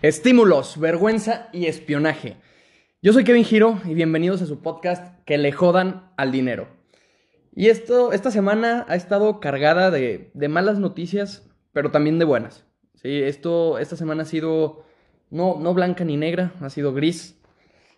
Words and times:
Estímulos, 0.00 0.78
vergüenza 0.78 1.48
y 1.52 1.66
espionaje. 1.66 2.36
Yo 3.02 3.12
soy 3.12 3.24
Kevin 3.24 3.44
Giro 3.44 3.80
y 3.84 3.94
bienvenidos 3.94 4.40
a 4.42 4.46
su 4.46 4.62
podcast 4.62 5.18
Que 5.24 5.38
le 5.38 5.50
jodan 5.50 6.12
al 6.16 6.30
dinero. 6.30 6.68
Y 7.52 7.66
esto, 7.66 8.12
esta 8.12 8.30
semana 8.30 8.86
ha 8.88 8.94
estado 8.94 9.40
cargada 9.40 9.90
de, 9.90 10.30
malas 10.48 10.78
noticias, 10.78 11.50
pero 11.72 11.90
también 11.90 12.20
de 12.20 12.24
buenas. 12.24 12.64
Sí, 12.94 13.22
esto, 13.22 13.80
esta 13.80 13.96
semana 13.96 14.22
ha 14.22 14.26
sido 14.26 14.84
no, 15.30 15.58
no 15.58 15.74
blanca 15.74 16.04
ni 16.04 16.16
negra, 16.16 16.52
ha 16.60 16.70
sido 16.70 16.94
gris. 16.94 17.42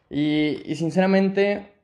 Y, 0.09 0.57
sinceramente, 0.77 1.75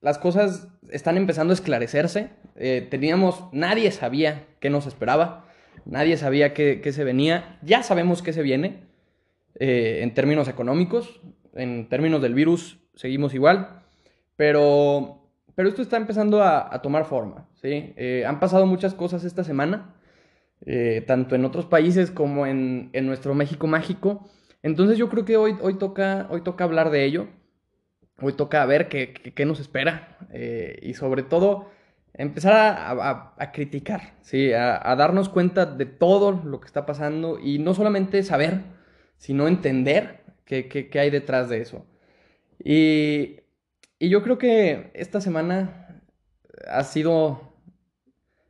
las 0.00 0.18
cosas 0.18 0.68
están 0.92 1.16
empezando 1.16 1.50
a 1.50 1.54
esclarecerse. 1.54 2.30
Eh, 2.54 2.86
teníamos, 2.88 3.42
nadie 3.50 3.90
sabía 3.90 4.46
qué 4.60 4.70
nos 4.70 4.86
esperaba, 4.86 5.50
nadie 5.86 6.16
sabía 6.16 6.54
qué, 6.54 6.80
qué 6.80 6.92
se 6.92 7.02
venía. 7.02 7.58
Ya 7.62 7.82
sabemos 7.82 8.22
qué 8.22 8.32
se 8.32 8.42
viene 8.42 8.89
eh, 9.62 10.00
en 10.02 10.14
términos 10.14 10.48
económicos, 10.48 11.20
en 11.52 11.90
términos 11.90 12.22
del 12.22 12.32
virus 12.32 12.78
seguimos 12.94 13.34
igual, 13.34 13.82
pero, 14.34 15.28
pero 15.54 15.68
esto 15.68 15.82
está 15.82 15.98
empezando 15.98 16.42
a, 16.42 16.80
tomar 16.80 17.04
forma. 17.04 17.46
¿sí? 17.60 17.92
Eh, 17.98 18.24
han 18.26 18.40
pasado 18.40 18.64
muchas 18.64 18.94
cosas 18.94 19.22
esta 19.24 19.44
semana, 19.44 19.94
eh, 20.64 21.04
tanto 21.06 21.34
en 21.34 21.44
otros 21.44 21.66
países 21.66 22.10
como 22.10 22.46
en, 22.46 22.88
en, 22.94 23.06
nuestro 23.06 23.34
México 23.34 23.66
mágico. 23.66 24.30
Entonces 24.62 24.96
yo 24.96 25.10
creo 25.10 25.26
que 25.26 25.36
hoy, 25.36 25.54
hoy, 25.60 25.74
toca, 25.74 26.26
hoy 26.30 26.40
toca 26.40 26.64
hablar 26.64 26.88
de 26.88 27.04
ello, 27.04 27.28
hoy 28.18 28.32
toca 28.32 28.64
ver 28.64 28.88
qué, 28.88 29.12
qué, 29.12 29.44
nos 29.44 29.60
espera 29.60 30.16
y 30.80 30.94
sobre 30.94 31.22
todo 31.22 31.68
empezar 32.14 32.54
a, 32.54 33.34
a, 33.36 33.52
criticar, 33.52 34.14
¿sí? 34.22 34.54
a, 34.54 34.96
darnos 34.96 35.28
cuenta 35.28 35.66
de 35.66 35.84
todo 35.84 36.32
lo 36.32 36.60
que 36.60 36.66
está 36.66 36.86
pasando 36.86 37.38
y 37.38 37.58
no 37.58 37.74
solamente 37.74 38.22
saber, 38.22 38.79
sino 39.20 39.46
entender 39.46 40.24
qué, 40.46 40.90
hay 40.94 41.10
detrás 41.10 41.50
de 41.50 41.60
eso. 41.60 41.84
Y, 42.64 43.36
yo 44.00 44.22
creo 44.22 44.38
que 44.38 44.90
esta 44.94 45.20
semana 45.20 46.02
ha 46.66 46.82
sido 46.84 47.52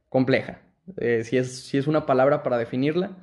compleja, 0.09 0.63
eh, 0.97 1.25
si, 1.25 1.37
es, 1.37 1.65
si, 1.65 1.77
es, 1.77 1.89
una 1.89 2.07
palabra 2.07 2.45
para 2.45 2.57
definirla. 2.57 3.19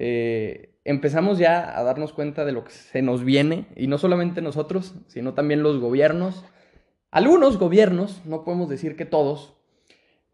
Eh, 0.00 0.74
empezamos 0.82 1.38
ya 1.38 1.78
a 1.78 1.84
darnos 1.84 2.12
cuenta 2.12 2.44
de 2.44 2.50
lo 2.50 2.64
que 2.64 2.72
se 2.72 3.00
nos 3.00 3.24
viene, 3.24 3.68
y 3.76 3.86
no 3.86 3.96
solamente 3.96 4.42
nosotros, 4.42 4.96
sino 5.06 5.34
también 5.34 5.62
los 5.62 5.78
gobiernos. 5.78 6.44
Algunos 7.12 7.58
gobiernos, 7.58 8.26
no 8.26 8.42
podemos 8.42 8.68
decir 8.68 8.96
que 8.96 9.06
todos, 9.06 9.56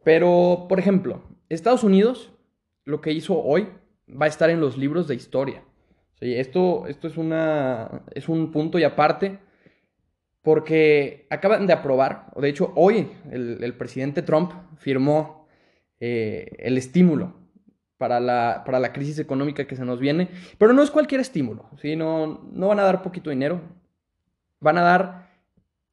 pero 0.02 0.64
por 0.66 0.78
ejemplo, 0.78 1.22
Estados 1.50 1.84
Unidos, 1.84 2.32
lo 2.86 3.02
que 3.02 3.12
hizo 3.12 3.38
hoy, 3.38 3.68
va 4.08 4.24
a 4.24 4.28
estar 4.30 4.48
en 4.48 4.60
los 4.60 4.78
libros 4.78 5.08
de 5.08 5.14
historia 5.14 5.62
esto, 6.22 6.86
esto 6.86 7.08
es, 7.08 7.16
una, 7.16 8.02
es 8.14 8.28
un 8.28 8.52
punto 8.52 8.78
y 8.78 8.84
aparte, 8.84 9.38
porque 10.40 11.26
acaban 11.30 11.66
de 11.66 11.72
aprobar, 11.72 12.26
o 12.34 12.40
de 12.40 12.48
hecho 12.48 12.72
hoy 12.76 13.10
el, 13.30 13.74
presidente 13.74 14.22
Trump 14.22 14.52
firmó 14.76 15.46
eh, 16.00 16.56
el 16.58 16.78
estímulo 16.78 17.34
para 17.96 18.20
la, 18.20 18.62
para 18.64 18.80
la, 18.80 18.92
crisis 18.92 19.18
económica 19.18 19.66
que 19.66 19.76
se 19.76 19.84
nos 19.84 20.00
viene, 20.00 20.28
pero 20.58 20.72
no 20.72 20.82
es 20.82 20.90
cualquier 20.90 21.20
estímulo, 21.20 21.68
¿sí? 21.80 21.94
no, 21.94 22.48
no 22.52 22.68
van 22.68 22.80
a 22.80 22.84
dar 22.84 23.02
poquito 23.02 23.30
dinero, 23.30 23.60
van 24.60 24.78
a 24.78 24.82
dar 24.82 25.28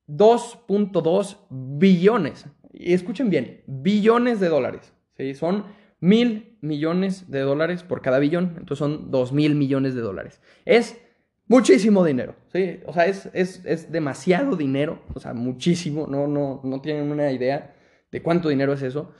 2.2 0.08 1.38
billones, 1.50 2.46
y 2.74 2.94
escuchen 2.94 3.30
bien, 3.30 3.62
billones 3.68 4.40
de 4.40 4.50
dólares, 4.50 4.94
¿sí? 5.18 5.36
son 5.36 5.66
mil 6.00 6.58
millones 6.61 7.30
de 7.30 7.39
dólares 7.39 7.83
por 7.83 8.02
cada 8.02 8.19
billón, 8.19 8.55
entonces 8.58 8.78
son 8.78 9.11
dos 9.11 9.31
mil 9.31 9.55
millones 9.55 9.95
de 9.95 10.02
dólares. 10.02 10.42
Es 10.66 10.97
muchísimo 11.47 12.05
dinero, 12.05 12.36
¿sí? 12.53 12.80
O 12.86 12.94
sea, 12.94 13.05
es, 13.05 13.92
demasiado 13.92 14.55
dinero, 14.55 15.02
o 15.14 15.20
sea, 15.20 15.33
muchísimo, 15.33 16.08
no, 16.08 16.27
no, 16.27 16.61
no 16.64 16.82
tienen 16.82 17.11
una 17.11 17.32
idea 17.32 17.76
de 18.11 18.21
cuánto 18.21 18.49
dinero 18.49 18.73
es 18.73 18.82
eso. 18.82 19.14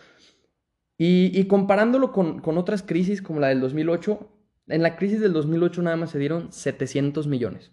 Y, 1.02 1.46
comparándolo 1.46 2.12
con, 2.12 2.42
otras 2.58 2.84
crisis 2.84 3.22
como 3.22 3.40
la 3.40 3.48
del 3.48 3.62
2008, 3.62 4.20
en 4.68 4.84
la 4.84 4.98
crisis 4.98 5.22
del 5.22 5.32
2008 5.32 5.82
nada 5.82 5.96
más 5.96 6.12
se 6.12 6.20
dieron 6.20 6.52
700 6.52 7.26
millones. 7.26 7.72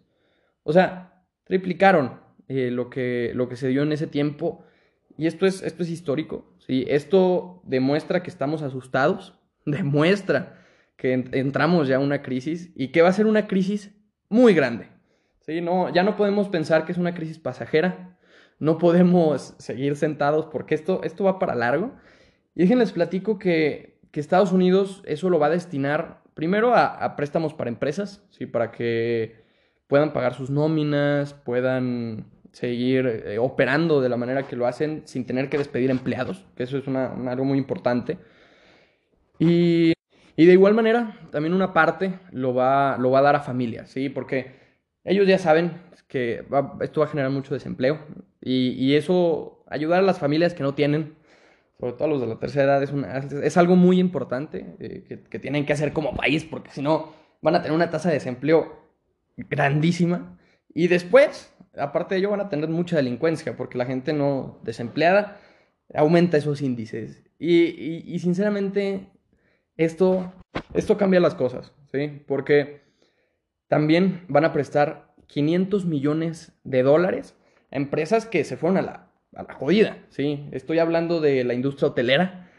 O 0.62 0.72
sea, 0.72 1.26
triplicaron 1.42 2.20
eh, 2.46 2.70
lo, 2.70 2.88
que, 2.88 3.32
lo 3.34 3.48
que 3.48 3.56
se 3.56 3.66
dio 3.66 3.82
en 3.82 3.90
ese 3.90 4.06
tiempo. 4.06 4.64
Y 5.18 5.26
esto 5.26 5.44
es, 5.44 5.62
esto 5.62 5.82
es 5.82 5.90
histórico. 5.90 6.55
¿Sí? 6.66 6.84
Esto 6.88 7.62
demuestra 7.64 8.22
que 8.22 8.30
estamos 8.30 8.62
asustados, 8.62 9.38
demuestra 9.66 10.62
que 10.96 11.12
entramos 11.12 11.88
ya 11.88 11.96
a 11.96 12.00
una 12.00 12.22
crisis 12.22 12.72
y 12.74 12.88
que 12.88 13.02
va 13.02 13.08
a 13.08 13.12
ser 13.12 13.26
una 13.26 13.46
crisis 13.46 13.94
muy 14.28 14.54
grande. 14.54 14.88
¿sí? 15.40 15.60
No, 15.60 15.92
ya 15.92 16.02
no 16.02 16.16
podemos 16.16 16.48
pensar 16.48 16.84
que 16.84 16.92
es 16.92 16.98
una 16.98 17.14
crisis 17.14 17.38
pasajera, 17.38 18.18
no 18.58 18.78
podemos 18.78 19.54
seguir 19.58 19.96
sentados 19.96 20.46
porque 20.46 20.74
esto, 20.74 21.02
esto 21.04 21.24
va 21.24 21.38
para 21.38 21.54
largo. 21.54 21.92
Y 22.54 22.62
déjenles 22.62 22.92
platico 22.92 23.38
que, 23.38 24.00
que 24.10 24.20
Estados 24.20 24.52
Unidos 24.52 25.02
eso 25.04 25.28
lo 25.28 25.38
va 25.38 25.46
a 25.46 25.50
destinar 25.50 26.22
primero 26.36 26.74
a, 26.74 27.16
préstamos 27.16 27.54
para 27.54 27.70
empresas, 27.70 28.22
¿sí? 28.30 28.44
para 28.46 28.70
que 28.70 29.44
puedan 29.86 30.12
pagar 30.12 30.34
sus 30.34 30.50
nóminas, 30.50 31.32
puedan 31.32 32.26
seguir 32.56 33.06
eh, 33.06 33.38
operando 33.38 34.00
de 34.00 34.08
la 34.08 34.16
manera 34.16 34.44
que 34.44 34.56
lo 34.56 34.66
hacen 34.66 35.02
sin 35.04 35.26
tener 35.26 35.50
que 35.50 35.58
despedir 35.58 35.90
empleados, 35.90 36.46
que 36.56 36.62
eso 36.62 36.78
es 36.78 36.88
algo 36.88 37.44
muy 37.44 37.58
importante. 37.58 38.16
Y, 39.38 39.92
de 40.38 40.52
igual 40.52 40.72
manera, 40.72 41.18
también 41.30 41.52
una 41.52 41.74
parte 41.74 42.18
lo 42.32 42.54
va, 42.54 42.96
lo 42.96 43.10
va 43.10 43.18
a 43.18 43.22
dar 43.22 43.36
a 43.36 43.40
familias, 43.40 43.90
¿sí? 43.90 44.08
Porque 44.08 44.54
ellos 45.04 45.26
ya 45.26 45.38
saben 45.38 45.82
que 46.08 46.46
esto 46.80 47.00
va 47.00 47.06
a 47.06 47.10
generar 47.10 47.30
mucho 47.30 47.52
desempleo 47.52 47.98
y, 48.40 48.94
eso, 48.94 49.62
ayudar 49.68 49.98
a 49.98 50.02
las 50.02 50.18
familias 50.18 50.54
que 50.54 50.62
no 50.62 50.72
tienen, 50.72 51.14
sobre 51.78 51.92
todo 51.92 52.04
a 52.04 52.08
los 52.08 52.22
de 52.22 52.26
la 52.26 52.38
tercera 52.38 52.78
edad, 52.78 52.82
es, 52.82 53.32
es 53.32 53.56
algo 53.58 53.76
muy 53.76 54.00
importante 54.00 54.76
eh, 54.78 55.04
que, 55.06 55.24
que 55.24 55.38
tienen 55.38 55.66
que 55.66 55.74
hacer 55.74 55.92
como 55.92 56.16
país, 56.16 56.46
porque 56.46 56.70
si 56.70 56.80
no, 56.80 57.12
van 57.42 57.56
a 57.56 57.60
tener 57.60 57.76
una 57.76 57.90
tasa 57.90 58.08
de 58.08 58.14
desempleo 58.14 58.80
grandísima. 59.36 60.38
Y 60.76 60.88
después, 60.88 61.50
aparte 61.78 62.14
de 62.14 62.18
ello, 62.18 62.32
van 62.32 62.42
a 62.42 62.50
tener 62.50 62.68
mucha 62.68 62.96
delincuencia, 62.96 63.56
porque 63.56 63.78
la 63.78 63.86
gente 63.86 64.12
no 64.12 64.60
desempleada 64.62 65.40
aumenta 65.94 66.36
esos 66.36 66.60
índices. 66.60 67.24
Y, 67.38 68.18
sinceramente, 68.18 69.06
esto, 69.78 70.34
esto 70.74 70.98
cambia 70.98 71.18
las 71.18 71.34
cosas, 71.34 71.72
¿sí? 71.90 72.22
Porque 72.28 72.82
también 73.68 74.26
van 74.28 74.44
a 74.44 74.52
prestar 74.52 75.14
500 75.28 75.86
millones 75.86 76.52
de 76.62 76.82
dólares 76.82 77.34
a 77.70 77.76
empresas 77.76 78.26
que 78.26 78.44
se 78.44 78.58
fueron 78.58 78.76
a 78.76 78.82
la, 78.82 79.12
a 79.34 79.44
la 79.44 79.54
jodida, 79.54 79.96
¿sí? 80.10 80.46
Estoy 80.52 80.78
hablando 80.78 81.22
de 81.22 81.42
la 81.44 81.54
industria 81.54 81.88
hotelera, 81.88 82.50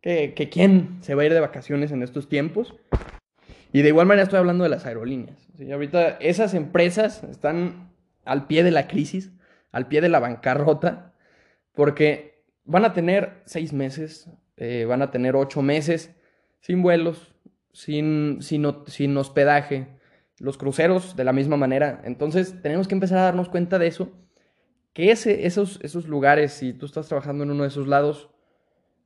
que, 0.00 0.32
que 0.32 0.48
quién 0.48 0.96
se 1.02 1.14
va 1.14 1.24
a 1.24 1.26
ir 1.26 1.34
de 1.34 1.40
vacaciones 1.40 1.92
en 1.92 2.02
estos 2.02 2.30
tiempos. 2.30 2.74
Y 3.72 3.82
de 3.82 3.88
igual 3.88 4.06
manera 4.06 4.24
estoy 4.24 4.38
hablando 4.38 4.64
de 4.64 4.70
las 4.70 4.86
aerolíneas. 4.86 5.48
¿sí? 5.56 5.70
Ahorita 5.70 6.16
esas 6.20 6.54
empresas 6.54 7.22
están 7.24 7.90
al 8.24 8.46
pie 8.46 8.62
de 8.62 8.70
la 8.70 8.88
crisis, 8.88 9.32
al 9.72 9.88
pie 9.88 10.00
de 10.00 10.08
la 10.08 10.20
bancarrota, 10.20 11.12
porque 11.72 12.44
van 12.64 12.84
a 12.84 12.92
tener 12.92 13.42
seis 13.44 13.72
meses, 13.72 14.30
eh, 14.56 14.84
van 14.86 15.02
a 15.02 15.10
tener 15.10 15.36
ocho 15.36 15.62
meses 15.62 16.14
sin 16.60 16.82
vuelos, 16.82 17.34
sin, 17.72 18.38
sin, 18.40 19.16
hospedaje, 19.16 19.86
los 20.38 20.58
cruceros 20.58 21.14
de 21.14 21.24
la 21.24 21.32
misma 21.32 21.56
manera. 21.56 22.00
Entonces 22.04 22.60
tenemos 22.62 22.88
que 22.88 22.94
empezar 22.94 23.18
a 23.18 23.22
darnos 23.22 23.48
cuenta 23.48 23.78
de 23.78 23.86
eso, 23.86 24.10
que 24.92 25.10
ese, 25.10 25.46
esos, 25.46 25.78
esos 25.82 26.08
lugares, 26.08 26.52
si 26.52 26.72
tú 26.72 26.86
estás 26.86 27.06
trabajando 27.06 27.44
en 27.44 27.50
uno 27.50 27.62
de 27.62 27.68
esos 27.68 27.86
lados, 27.86 28.30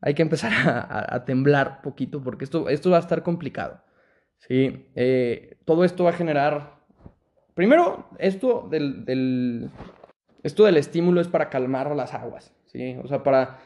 hay 0.00 0.15
que 0.15 0.22
empezar 0.22 0.53
a, 0.88 1.25
temblar 1.25 1.82
poquito 1.82 2.22
porque 2.22 2.44
esto, 2.44 2.69
esto 2.69 2.91
va 2.91 2.98
a 2.98 3.00
estar 3.00 3.22
complicado. 3.22 3.82
¿Sí? 4.41 4.87
Eh, 4.95 5.57
todo 5.65 5.84
esto 5.84 6.04
va 6.04 6.10
a 6.10 6.15
generar 6.15 6.81
Primero, 7.60 8.09
esto 8.19 8.69
del, 8.71 9.71
esto 10.42 10.65
del 10.65 10.78
estímulo 10.78 11.21
es 11.21 11.28
para 11.28 11.51
calmar 11.51 11.95
las 11.95 12.15
aguas, 12.15 12.54
¿sí? 12.65 12.97
O 13.04 13.07
sea, 13.07 13.22
para 13.22 13.59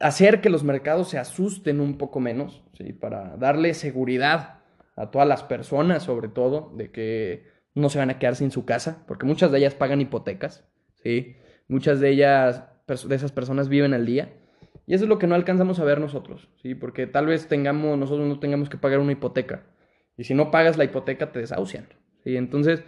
hacer 0.00 0.40
que 0.40 0.48
los 0.48 0.64
mercados 0.64 1.10
se 1.10 1.18
asusten 1.18 1.80
un 1.80 1.98
poco 1.98 2.18
menos, 2.18 2.62
¿sí? 2.72 2.94
Para 2.94 3.36
darle 3.36 3.74
seguridad 3.74 4.60
a 4.96 5.10
todas 5.10 5.28
las 5.28 5.42
personas, 5.42 6.04
sobre 6.04 6.28
todo, 6.28 6.72
de 6.76 6.90
que 6.90 7.44
no 7.74 7.90
se 7.90 7.98
van 7.98 8.08
a 8.08 8.18
quedar 8.18 8.36
sin 8.36 8.50
su 8.50 8.64
casa, 8.64 9.04
porque 9.06 9.26
muchas 9.26 9.52
de 9.52 9.58
ellas 9.58 9.74
pagan 9.74 10.00
hipotecas, 10.00 10.64
¿sí? 10.94 11.36
Muchas 11.68 12.00
de 12.00 12.08
ellas, 12.08 12.64
de 12.86 13.14
esas 13.14 13.32
personas 13.32 13.68
viven 13.68 13.92
al 13.92 14.06
día. 14.06 14.32
Y 14.86 14.94
eso 14.94 15.04
es 15.04 15.08
lo 15.08 15.18
que 15.18 15.26
no 15.26 15.34
alcanzamos 15.34 15.80
a 15.80 15.84
ver 15.84 16.00
nosotros, 16.00 16.48
¿sí? 16.62 16.74
Porque 16.74 17.06
tal 17.06 17.26
vez 17.26 17.48
tengamos, 17.48 17.98
nosotros 17.98 18.26
no 18.28 18.38
tengamos 18.38 18.68
que 18.68 18.78
pagar 18.78 19.00
una 19.00 19.12
hipoteca. 19.12 19.64
Y 20.16 20.24
si 20.24 20.34
no 20.34 20.50
pagas 20.50 20.78
la 20.78 20.84
hipoteca, 20.84 21.32
te 21.32 21.40
desahucian. 21.40 21.88
Y 22.24 22.36
entonces, 22.36 22.84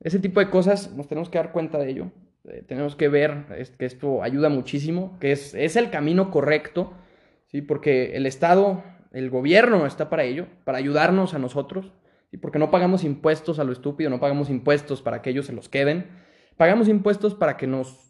ese 0.00 0.18
tipo 0.18 0.40
de 0.40 0.50
cosas 0.50 0.92
nos 0.92 1.08
tenemos 1.08 1.30
que 1.30 1.38
dar 1.38 1.52
cuenta 1.52 1.78
de 1.78 1.90
ello. 1.90 2.10
Eh, 2.44 2.64
tenemos 2.66 2.96
que 2.96 3.08
ver 3.08 3.46
que 3.78 3.86
esto 3.86 4.22
ayuda 4.22 4.48
muchísimo, 4.48 5.18
que 5.20 5.32
es, 5.32 5.54
es 5.54 5.76
el 5.76 5.90
camino 5.90 6.30
correcto, 6.30 6.92
¿sí? 7.46 7.62
porque 7.62 8.16
el 8.16 8.26
Estado, 8.26 8.82
el 9.12 9.30
gobierno 9.30 9.86
está 9.86 10.10
para 10.10 10.24
ello, 10.24 10.46
para 10.64 10.78
ayudarnos 10.78 11.34
a 11.34 11.38
nosotros. 11.38 11.92
y 12.32 12.38
porque 12.38 12.58
no 12.58 12.70
pagamos 12.72 13.04
impuestos 13.04 13.60
a 13.60 13.64
lo 13.64 13.72
estúpido, 13.72 14.10
no 14.10 14.20
pagamos 14.20 14.50
impuestos 14.50 15.00
para 15.00 15.22
que 15.22 15.30
ellos 15.30 15.46
se 15.46 15.52
los 15.52 15.68
queden, 15.68 16.06
pagamos 16.56 16.88
impuestos 16.88 17.34
para 17.34 17.56
que 17.56 17.68
nos, 17.68 18.05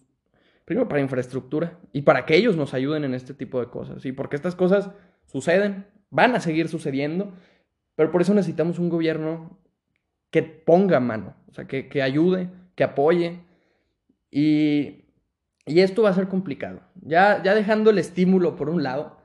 primero 0.67 0.89
para 0.89 1.01
infraestructura 1.01 1.79
y 1.93 2.03
para 2.03 2.27
que 2.27 2.37
ellos 2.37 2.57
nos 2.57 2.75
ayuden 2.75 3.05
en 3.05 3.15
este 3.15 3.33
tipo 3.33 3.61
de 3.61 3.69
cosas, 3.69 4.05
y 4.05 4.13
porque 4.13 4.37
estas 4.37 4.55
cosas 4.55 4.91
suceden, 5.25 5.87
van 6.11 6.35
a 6.35 6.41
seguir 6.41 6.69
sucediendo, 6.69 7.33
pero 7.95 8.11
por 8.11 8.21
eso 8.21 8.35
necesitamos 8.35 8.79
un 8.79 8.91
gobierno 8.91 9.59
que 10.31 10.43
ponga 10.43 11.01
mano, 11.01 11.35
o 11.49 11.55
sea, 11.55 11.67
que, 11.67 11.89
que 11.89 12.03
ayude, 12.03 12.51
que 12.75 12.85
apoye, 12.85 13.41
y, 14.31 15.07
y, 15.65 15.81
esto 15.81 16.03
va 16.03 16.11
a 16.11 16.15
ser 16.15 16.29
complicado. 16.29 16.81
Ya, 17.01 17.43
ya 17.43 17.55
dejando 17.55 17.91
el 17.91 17.99
estímulo 17.99 18.57
por 18.57 18.69
un 18.69 18.83
lado, 18.83 19.17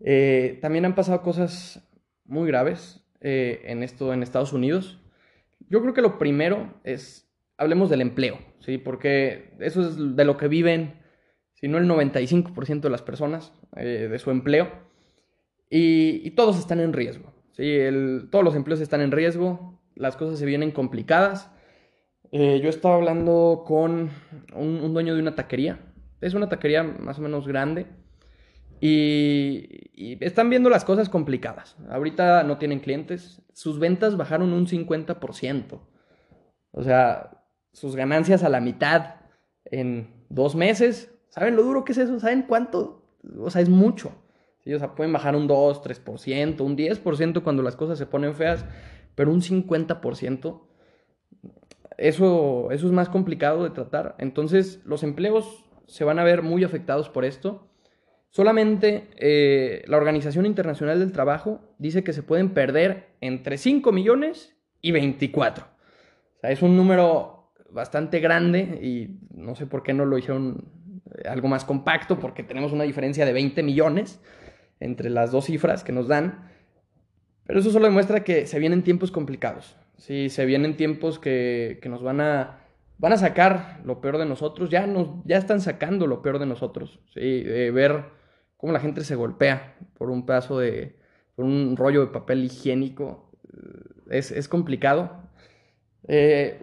eh, 0.00 0.58
también 0.62 0.84
han 0.84 0.94
pasado 0.94 1.20
cosas 1.20 1.86
muy 2.24 2.46
graves 2.46 3.04
eh, 3.20 3.60
en 3.64 3.82
esto 3.82 4.14
en 4.14 4.22
Estados 4.22 4.52
Unidos. 4.52 4.98
Yo 5.68 5.82
creo 5.82 5.92
que 5.92 6.00
lo 6.00 6.18
primero 6.18 6.72
es, 6.84 7.29
hablemos 7.60 7.90
del 7.90 8.00
empleo, 8.00 8.38
¿sí? 8.60 8.78
Porque 8.78 9.52
eso 9.60 9.82
es 9.82 10.16
de 10.16 10.24
lo 10.24 10.38
que 10.38 10.48
viven, 10.48 10.94
si 11.54 11.68
no 11.68 11.76
el 11.76 11.86
95% 11.86 12.80
de 12.80 12.90
las 12.90 13.02
personas, 13.02 13.52
eh, 13.76 14.08
de 14.10 14.18
su 14.18 14.30
empleo. 14.30 14.68
Y, 15.68 16.30
todos 16.30 16.58
están 16.58 16.80
en 16.80 16.92
riesgo, 16.92 17.32
¿sí? 17.52 17.78
Todos 18.30 18.44
los 18.44 18.56
empleos 18.56 18.80
están 18.80 19.02
en 19.02 19.12
riesgo, 19.12 19.78
las 19.94 20.16
cosas 20.16 20.38
se 20.38 20.46
vienen 20.46 20.72
complicadas. 20.72 21.50
Eh, 22.32 22.60
yo 22.62 22.70
estaba 22.70 22.94
hablando 22.94 23.64
con 23.66 24.10
un, 24.54 24.80
un, 24.80 24.94
dueño 24.94 25.14
de 25.14 25.20
una 25.20 25.34
taquería. 25.34 25.80
Es 26.22 26.32
una 26.32 26.48
taquería 26.48 26.82
más 26.82 27.18
o 27.18 27.22
menos 27.22 27.46
grande. 27.46 27.86
Y, 28.80 29.90
y, 29.92 30.24
están 30.24 30.48
viendo 30.48 30.70
las 30.70 30.86
cosas 30.86 31.10
complicadas. 31.10 31.76
Ahorita 31.90 32.42
no 32.42 32.56
tienen 32.56 32.80
clientes. 32.80 33.42
Sus 33.52 33.78
ventas 33.78 34.16
bajaron 34.16 34.54
un 34.54 34.66
50%. 34.66 35.80
O 36.72 36.82
sea, 36.82 37.39
sus 37.72 37.96
ganancias 37.96 38.42
a 38.42 38.48
la 38.48 38.60
mitad 38.60 39.16
en 39.64 40.08
dos 40.28 40.54
meses. 40.54 41.10
¿Saben 41.28 41.56
lo 41.56 41.62
duro 41.62 41.84
que 41.84 41.92
es 41.92 41.98
eso? 41.98 42.18
¿Saben 42.18 42.42
cuánto? 42.42 43.02
O 43.38 43.50
sea, 43.50 43.62
es 43.62 43.68
mucho. 43.68 44.12
¿Sí? 44.64 44.74
O 44.74 44.78
sea, 44.78 44.94
pueden 44.94 45.12
bajar 45.12 45.36
un 45.36 45.46
2, 45.46 45.82
3%, 45.82 46.60
un 46.60 46.76
10% 46.76 47.42
cuando 47.42 47.62
las 47.62 47.76
cosas 47.76 47.98
se 47.98 48.06
ponen 48.06 48.34
feas, 48.34 48.64
pero 49.14 49.32
un 49.32 49.40
50%, 49.40 50.60
eso, 51.96 52.70
eso 52.70 52.86
es 52.86 52.92
más 52.92 53.08
complicado 53.08 53.64
de 53.64 53.70
tratar. 53.70 54.16
Entonces, 54.18 54.80
los 54.84 55.02
empleos 55.02 55.64
se 55.86 56.04
van 56.04 56.18
a 56.18 56.24
ver 56.24 56.42
muy 56.42 56.64
afectados 56.64 57.08
por 57.08 57.24
esto. 57.24 57.68
Solamente 58.30 59.10
eh, 59.16 59.82
la 59.86 59.96
Organización 59.96 60.46
Internacional 60.46 60.98
del 60.98 61.12
Trabajo 61.12 61.60
dice 61.78 62.04
que 62.04 62.12
se 62.12 62.22
pueden 62.22 62.54
perder 62.54 63.08
entre 63.20 63.58
5 63.58 63.92
millones 63.92 64.56
y 64.80 64.92
24. 64.92 65.64
O 65.64 66.40
sea, 66.40 66.50
es 66.50 66.62
un 66.62 66.76
número 66.76 67.39
bastante 67.72 68.20
grande 68.20 68.80
y 68.82 69.18
no 69.34 69.54
sé 69.54 69.66
por 69.66 69.82
qué 69.82 69.92
no 69.92 70.04
lo 70.04 70.18
hicieron 70.18 70.68
eh, 71.16 71.28
algo 71.28 71.48
más 71.48 71.64
compacto, 71.64 72.18
porque 72.18 72.42
tenemos 72.42 72.72
una 72.72 72.84
diferencia 72.84 73.24
de 73.24 73.32
20 73.32 73.62
millones 73.62 74.20
entre 74.80 75.10
las 75.10 75.30
dos 75.30 75.46
cifras 75.46 75.84
que 75.84 75.92
nos 75.92 76.08
dan. 76.08 76.50
Pero 77.46 77.60
eso 77.60 77.70
solo 77.70 77.86
demuestra 77.86 78.24
que 78.24 78.46
se 78.46 78.58
vienen 78.58 78.82
tiempos 78.82 79.10
complicados. 79.10 79.76
Sí, 79.96 80.30
se 80.30 80.46
vienen 80.46 80.76
tiempos 80.76 81.18
que, 81.18 81.78
que 81.82 81.88
nos 81.88 82.02
van 82.02 82.20
a, 82.20 82.60
van 82.98 83.12
a 83.12 83.16
sacar 83.16 83.80
lo 83.84 84.00
peor 84.00 84.18
de 84.18 84.26
nosotros. 84.26 84.70
Ya, 84.70 84.86
nos, 84.86 85.08
ya 85.24 85.36
están 85.36 85.60
sacando 85.60 86.06
lo 86.06 86.22
peor 86.22 86.38
de 86.38 86.46
nosotros. 86.46 87.00
Sí, 87.12 87.42
ver 87.42 88.04
cómo 88.56 88.72
la 88.72 88.80
gente 88.80 89.02
se 89.04 89.14
golpea 89.14 89.76
por 89.98 90.10
un 90.10 90.24
pedazo 90.24 90.58
de, 90.58 91.00
un 91.40 91.76
rollo 91.76 92.00
de 92.00 92.12
papel 92.12 92.44
higiénico, 92.44 93.30
eh, 93.52 94.18
es, 94.18 94.30
es 94.30 94.48
complicado. 94.48 95.22
Eh, 96.08 96.62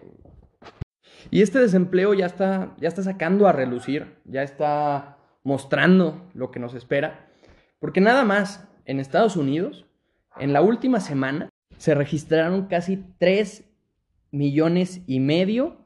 y 1.37 1.43
este 1.43 1.59
desempleo 1.59 2.15
ya 2.15 2.25
está, 2.25 2.75
ya 2.81 2.87
está 2.87 3.03
sacando 3.03 3.47
a 3.47 3.51
relucir, 3.51 4.15
ya 4.25 4.41
está 4.41 5.19
mostrando 5.43 6.27
lo 6.33 6.49
que 6.49 6.59
nos 6.59 6.73
espera. 6.73 7.29
Porque 7.77 8.01
nada 8.01 8.25
más 8.25 8.67
en 8.85 8.99
Estados 8.99 9.37
Unidos, 9.37 9.85
en 10.39 10.51
la 10.51 10.63
última 10.63 10.99
semana, 10.99 11.49
se 11.77 11.93
registraron 11.93 12.65
casi 12.65 13.05
3 13.19 13.65
millones 14.31 15.03
y 15.05 15.19
medio 15.19 15.77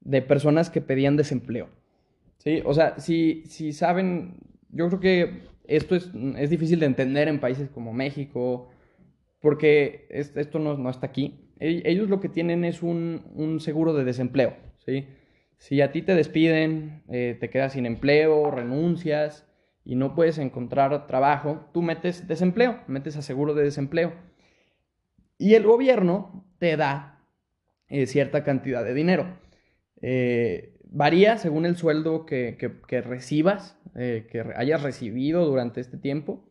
de 0.00 0.22
personas 0.22 0.70
que 0.70 0.80
pedían 0.80 1.18
desempleo. 1.18 1.68
¿Sí? 2.38 2.62
O 2.64 2.72
sea, 2.72 2.98
si, 2.98 3.42
si 3.48 3.74
saben, 3.74 4.38
yo 4.70 4.88
creo 4.88 5.00
que 5.00 5.42
esto 5.64 5.94
es, 5.94 6.10
es, 6.38 6.48
difícil 6.48 6.80
de 6.80 6.86
entender 6.86 7.28
en 7.28 7.38
países 7.38 7.68
como 7.68 7.92
México, 7.92 8.70
porque 9.42 10.06
es, 10.08 10.34
esto 10.38 10.58
no, 10.58 10.78
no, 10.78 10.88
está 10.88 11.06
aquí. 11.06 11.50
Ellos 11.60 12.08
lo 12.08 12.18
que 12.18 12.30
tienen 12.30 12.64
es 12.64 12.82
un, 12.82 13.26
un 13.34 13.60
seguro 13.60 13.92
de 13.92 14.02
desempleo. 14.04 14.64
¿Sí? 14.86 15.06
Si 15.58 15.80
a 15.80 15.92
ti 15.92 16.02
te 16.02 16.14
despiden, 16.14 17.02
eh, 17.08 17.36
te 17.38 17.50
quedas 17.50 17.72
sin 17.72 17.86
empleo, 17.86 18.50
renuncias 18.50 19.46
y 19.84 19.96
no 19.96 20.14
puedes 20.14 20.38
encontrar 20.38 21.06
trabajo, 21.06 21.68
tú 21.72 21.82
metes 21.82 22.28
desempleo, 22.28 22.80
metes 22.86 23.16
a 23.16 23.22
seguro 23.22 23.54
de 23.54 23.64
desempleo. 23.64 24.12
Y 25.38 25.54
el 25.54 25.64
gobierno 25.64 26.46
te 26.58 26.76
da 26.76 27.24
eh, 27.88 28.06
cierta 28.06 28.44
cantidad 28.44 28.84
de 28.84 28.94
dinero. 28.94 29.38
Eh, 30.02 30.78
varía 30.84 31.36
según 31.38 31.66
el 31.66 31.76
sueldo 31.76 32.26
que, 32.26 32.56
que, 32.58 32.80
que 32.86 33.00
recibas, 33.00 33.78
que 33.94 34.44
hayas 34.56 34.82
recibido 34.82 35.46
durante 35.46 35.80
este 35.80 35.96
tiempo, 35.96 36.44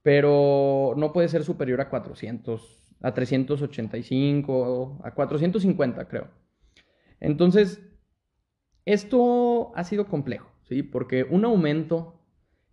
pero 0.00 0.94
no 0.96 1.12
puede 1.12 1.28
ser 1.28 1.44
superior 1.44 1.82
a 1.82 1.90
400, 1.90 2.96
a 3.02 3.12
385, 3.12 5.00
a 5.04 5.10
450 5.10 6.08
creo. 6.08 6.39
Entonces, 7.20 7.80
esto 8.84 9.72
ha 9.76 9.84
sido 9.84 10.06
complejo, 10.06 10.50
¿sí? 10.62 10.82
Porque 10.82 11.24
un 11.24 11.44
aumento 11.44 12.20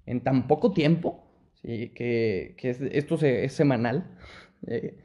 en 0.05 0.21
tan 0.21 0.47
poco 0.47 0.71
tiempo, 0.71 1.27
¿sí? 1.53 1.89
que, 1.89 2.55
que 2.57 2.69
es, 2.69 2.81
esto 2.81 3.15
es 3.15 3.53
semanal, 3.53 4.17
eh, 4.67 5.03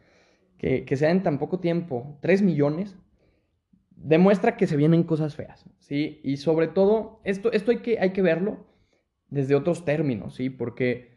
que, 0.58 0.84
que 0.84 0.96
sea 0.96 1.10
en 1.10 1.22
tan 1.22 1.38
poco 1.38 1.58
tiempo, 1.58 2.18
3 2.22 2.42
millones, 2.42 2.96
demuestra 3.90 4.56
que 4.56 4.66
se 4.66 4.76
vienen 4.76 5.04
cosas 5.04 5.34
feas, 5.36 5.64
¿sí? 5.78 6.20
Y 6.24 6.36
sobre 6.38 6.68
todo, 6.68 7.20
esto, 7.24 7.52
esto 7.52 7.70
hay, 7.70 7.78
que, 7.78 7.98
hay 7.98 8.10
que 8.10 8.22
verlo 8.22 8.66
desde 9.28 9.54
otros 9.54 9.84
términos, 9.84 10.34
¿sí? 10.34 10.50
Porque 10.50 11.12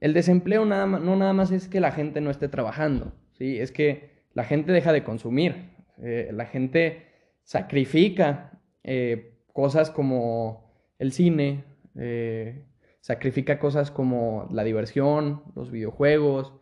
el 0.00 0.14
desempleo 0.14 0.64
nada 0.64 0.86
no 0.86 1.16
nada 1.16 1.32
más 1.32 1.50
es 1.50 1.68
que 1.68 1.80
la 1.80 1.92
gente 1.92 2.20
no 2.20 2.30
esté 2.30 2.48
trabajando, 2.48 3.12
¿sí? 3.32 3.58
Es 3.58 3.72
que 3.72 4.22
la 4.34 4.44
gente 4.44 4.72
deja 4.72 4.92
de 4.92 5.04
consumir, 5.04 5.70
eh, 6.00 6.30
la 6.32 6.46
gente 6.46 7.07
sacrifica 7.48 8.60
eh, 8.84 9.40
cosas 9.54 9.90
como 9.90 10.70
el 10.98 11.12
cine, 11.12 11.64
eh, 11.94 12.66
sacrifica 13.00 13.58
cosas 13.58 13.90
como 13.90 14.46
la 14.52 14.64
diversión, 14.64 15.44
los 15.54 15.70
videojuegos, 15.70 16.52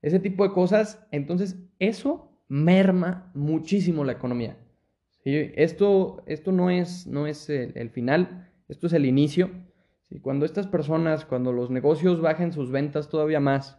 ese 0.00 0.20
tipo 0.20 0.42
de 0.48 0.54
cosas, 0.54 1.06
entonces 1.10 1.58
eso 1.78 2.32
merma 2.48 3.30
muchísimo 3.34 4.04
la 4.04 4.12
economía. 4.12 4.56
Esto, 5.22 6.22
esto 6.24 6.50
no 6.50 6.70
es, 6.70 7.06
no 7.06 7.26
es 7.26 7.50
el, 7.50 7.76
el 7.76 7.90
final, 7.90 8.50
esto 8.68 8.86
es 8.86 8.94
el 8.94 9.04
inicio. 9.04 9.50
¿sí? 10.08 10.18
Cuando 10.18 10.46
estas 10.46 10.66
personas, 10.66 11.26
cuando 11.26 11.52
los 11.52 11.68
negocios 11.68 12.22
bajen 12.22 12.54
sus 12.54 12.70
ventas 12.70 13.10
todavía 13.10 13.38
más, 13.38 13.78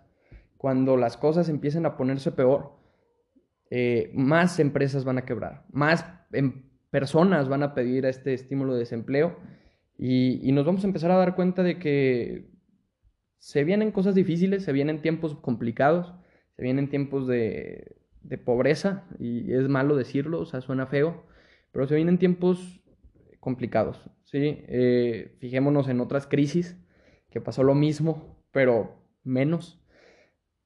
cuando 0.58 0.98
las 0.98 1.18
cosas 1.18 1.50
empiecen 1.50 1.88
a 1.88 1.98
ponerse 1.98 2.32
peor, 2.32 2.83
eh, 3.75 4.12
más 4.13 4.60
empresas 4.60 5.03
van 5.03 5.18
a 5.18 5.25
quebrar, 5.25 5.65
más 5.72 6.06
em, 6.32 6.62
personas 6.92 7.50
van 7.50 7.63
a 7.63 7.74
pedir 7.74 8.06
este 8.06 8.36
estímulo 8.36 8.74
de 8.74 8.82
desempleo 8.82 9.36
y, 9.98 10.51
nos 10.51 10.63
vamos 10.63 10.84
a 10.84 10.88
empezar 10.88 11.10
a 11.10 11.18
dar 11.18 11.34
cuenta 11.34 11.63
de 11.63 11.80
que 11.80 12.51
se 13.39 13.63
vienen 13.63 13.92
cosas 13.92 14.13
difíciles, 14.13 14.63
se 14.63 14.74
vienen 14.74 15.01
tiempos 15.01 15.34
complicados, 15.34 16.13
se 16.56 16.62
vienen 16.62 16.88
tiempos 16.88 17.25
de, 17.25 17.96
de 18.22 18.38
pobreza, 18.38 19.06
y 19.18 19.51
es 19.51 19.68
malo 19.68 19.96
decirlo, 19.96 20.42
o 20.42 20.46
sea, 20.46 20.62
suena 20.62 20.86
feo, 20.86 21.24
pero 21.72 21.88
se 21.88 21.96
vienen 21.96 22.20
tiempos 22.20 22.80
complicados, 23.39 24.08
¿sí? 24.25 24.63
Eh, 24.68 25.36
fijémonos 25.39 25.89
en 25.89 26.00
otras 26.00 26.27
crisis, 26.27 26.77
que 27.32 27.42
pasó 27.42 27.63
lo 27.63 27.74
mismo, 27.74 28.38
pero 28.51 29.01
menos. 29.24 29.83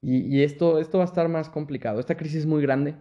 Y, 0.02 0.44
esto, 0.44 0.80
esto 0.80 1.00
va 1.00 1.04
a 1.04 1.08
estar 1.08 1.28
más 1.28 1.50
complicado. 1.50 2.00
Esta 2.00 2.16
crisis 2.16 2.40
es 2.40 2.46
muy 2.46 2.62
grande. 2.62 2.96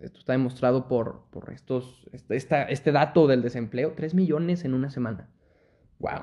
Esto 0.00 0.18
está 0.18 0.32
demostrado 0.32 0.88
por, 0.88 1.24
por 1.30 1.52
estos, 1.52 2.08
este, 2.12 2.36
este 2.72 2.92
dato 2.92 3.26
del 3.26 3.42
desempleo. 3.42 3.92
3 3.94 4.14
millones 4.14 4.64
en 4.64 4.74
una 4.74 4.90
semana. 4.90 5.30
¡Wow! 5.98 6.20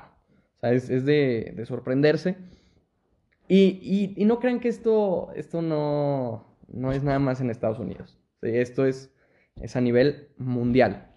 O 0.56 0.60
sea, 0.60 0.72
es, 0.72 0.90
es 0.90 1.04
de, 1.04 1.52
de, 1.56 1.66
sorprenderse. 1.66 2.36
Y, 3.48 4.14
y, 4.16 4.24
no 4.24 4.40
crean 4.40 4.58
que 4.58 4.68
esto, 4.68 5.30
esto 5.36 5.62
no, 5.62 6.56
no 6.68 6.92
es 6.92 7.04
nada 7.04 7.18
más 7.18 7.40
en 7.40 7.50
Estados 7.50 7.78
Unidos. 7.78 8.18
Esto 8.42 8.86
es, 8.86 9.14
es 9.60 9.76
a 9.76 9.80
nivel 9.80 10.28
mundial. 10.38 11.12